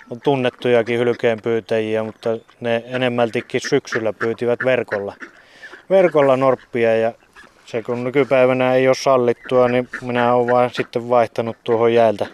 on 0.10 0.22
tunnettujakin 0.22 1.00
hylkeenpyytäjiä, 1.00 2.04
mutta 2.04 2.30
ne 2.60 2.84
enemmältikin 2.86 3.62
syksyllä 3.70 4.14
pyytivät 4.14 4.60
verkolla, 4.66 5.16
verkolla 5.90 6.38
norppia 6.38 6.96
ja 6.98 7.14
se 7.66 7.82
kun 7.82 8.04
nykypäivänä 8.04 8.74
ei 8.74 8.88
ole 8.88 8.96
sallittua, 8.96 9.68
niin 9.68 9.90
minä 10.02 10.34
olen 10.34 10.54
vain 10.54 10.70
sitten 10.74 11.10
vaihtanut 11.10 11.58
tuohon 11.64 11.94
jäältä, 11.94 12.28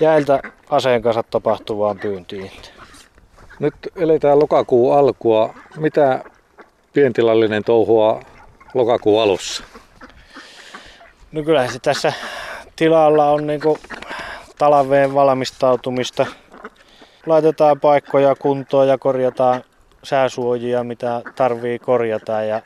jäältä 0.00 0.42
aseen 0.70 1.02
kanssa 1.02 1.22
tapahtuvaan 1.22 1.98
pyyntiin. 1.98 2.50
Nyt 3.58 3.74
eletään 3.96 4.38
lokakuun 4.38 4.98
alkua. 4.98 5.54
Mitä 5.76 6.24
pientilallinen 6.92 7.64
touhua 7.64 8.20
lokakuun 8.74 9.22
alussa? 9.22 9.64
No 11.32 11.42
kyllä 11.42 11.68
se 11.68 11.78
tässä 11.78 12.12
tilalla 12.76 13.30
on 13.30 13.46
niinku 13.46 13.78
talveen 14.58 15.14
valmistautumista. 15.14 16.26
Laitetaan 17.26 17.80
paikkoja 17.80 18.34
kuntoon 18.34 18.88
ja 18.88 18.98
korjataan 18.98 19.62
sääsuojia, 20.04 20.84
mitä 20.84 21.22
tarvii 21.34 21.78
korjata 21.78 22.42
ja 22.42 22.62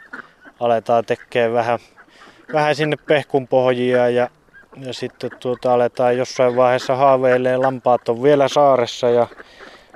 aletaan 0.60 1.04
tekemään 1.04 1.52
vähän, 1.52 1.78
vähän 2.52 2.74
sinne 2.74 2.96
pehkun 3.06 3.48
pohjia 3.48 4.08
ja 4.08 4.28
ja 4.76 4.94
sitten 4.94 5.30
tuota, 5.40 5.74
aletaan 5.74 6.16
jossain 6.16 6.56
vaiheessa 6.56 6.96
haaveilee, 6.96 7.56
lampaat 7.56 8.08
on 8.08 8.22
vielä 8.22 8.48
saaressa 8.48 9.10
ja 9.10 9.26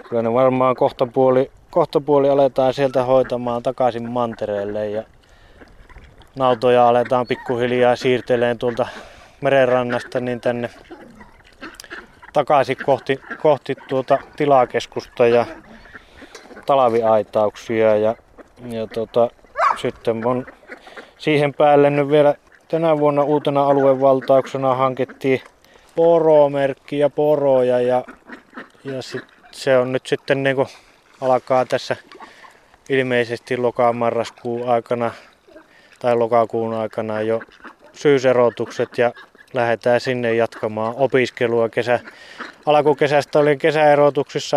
kyllä 0.09 0.23
ne 0.23 0.33
varmaan 0.33 0.77
kohtapuoli, 0.77 1.51
kohtapuoli 1.71 2.29
aletaan 2.29 2.75
sieltä 2.75 3.05
hoitamaan 3.05 3.63
takaisin 3.63 4.11
mantereelle 4.11 4.91
ja 4.91 5.03
nautoja 6.37 6.89
aletaan 6.89 7.27
pikkuhiljaa 7.27 7.97
siirteleen 7.97 8.59
tuolta 8.59 8.87
merenrannasta 9.41 10.21
niin 10.21 10.41
tänne 10.41 10.71
takaisin 12.35 12.77
kohti, 12.87 13.21
kohti 13.43 13.75
tuota 13.89 14.19
tilakeskusta 14.37 15.27
ja 15.27 15.47
talviaitauksia 16.67 17.97
ja, 17.97 18.17
ja 18.71 18.87
tota, 18.87 19.31
sitten 19.77 20.27
on 20.27 20.47
siihen 21.19 21.55
päälle 21.55 21.91
nyt 21.91 22.09
vielä 22.09 22.35
tänä 22.69 22.99
vuonna 22.99 23.23
uutena 23.23 23.65
aluevaltauksena 23.65 24.75
hankittiin 24.75 25.41
poromerkki 25.97 26.99
ja 26.99 27.11
poroja 27.11 27.81
ja, 27.81 28.05
ja 28.85 29.03
sit 29.03 29.25
se 29.51 29.79
on 29.79 29.93
nyt 29.93 30.07
sitten 30.07 30.43
niin 30.43 30.57
kuin 30.57 30.69
alkaa 31.21 31.65
tässä 31.65 31.97
ilmeisesti 32.89 33.57
lokamarraskuun 33.57 34.69
aikana 34.69 35.11
tai 35.99 36.17
lokakuun 36.17 36.75
aikana 36.75 37.21
jo 37.21 37.41
syyserotukset 37.93 38.99
ja 38.99 39.13
lähdetään 39.55 40.01
sinne 40.01 40.35
jatkamaan 40.35 40.95
opiskelua. 40.97 41.69
Kesä, 41.69 42.01
alkukesästä 42.67 43.39
olin 43.39 43.59
kesäerotuksissa 43.59 44.57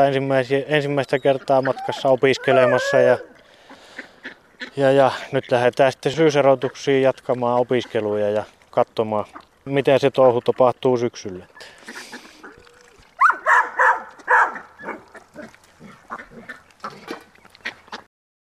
ensimmäistä 0.68 1.20
kertaa 1.20 1.62
matkassa 1.62 2.10
opiskelemassa 2.10 2.98
ja 2.98 3.18
ja, 4.78 4.92
ja 4.92 5.12
nyt 5.32 5.52
lähdetään 5.52 5.92
sitten 5.92 6.12
syyserotuksiin 6.12 7.02
jatkamaan 7.02 7.60
opiskeluja 7.60 8.30
ja 8.30 8.44
katsomaan, 8.72 9.26
miten 9.66 10.00
se 10.00 10.12
touhu 10.12 10.42
tapahtuu 10.42 10.98
syksyllä. 10.98 11.46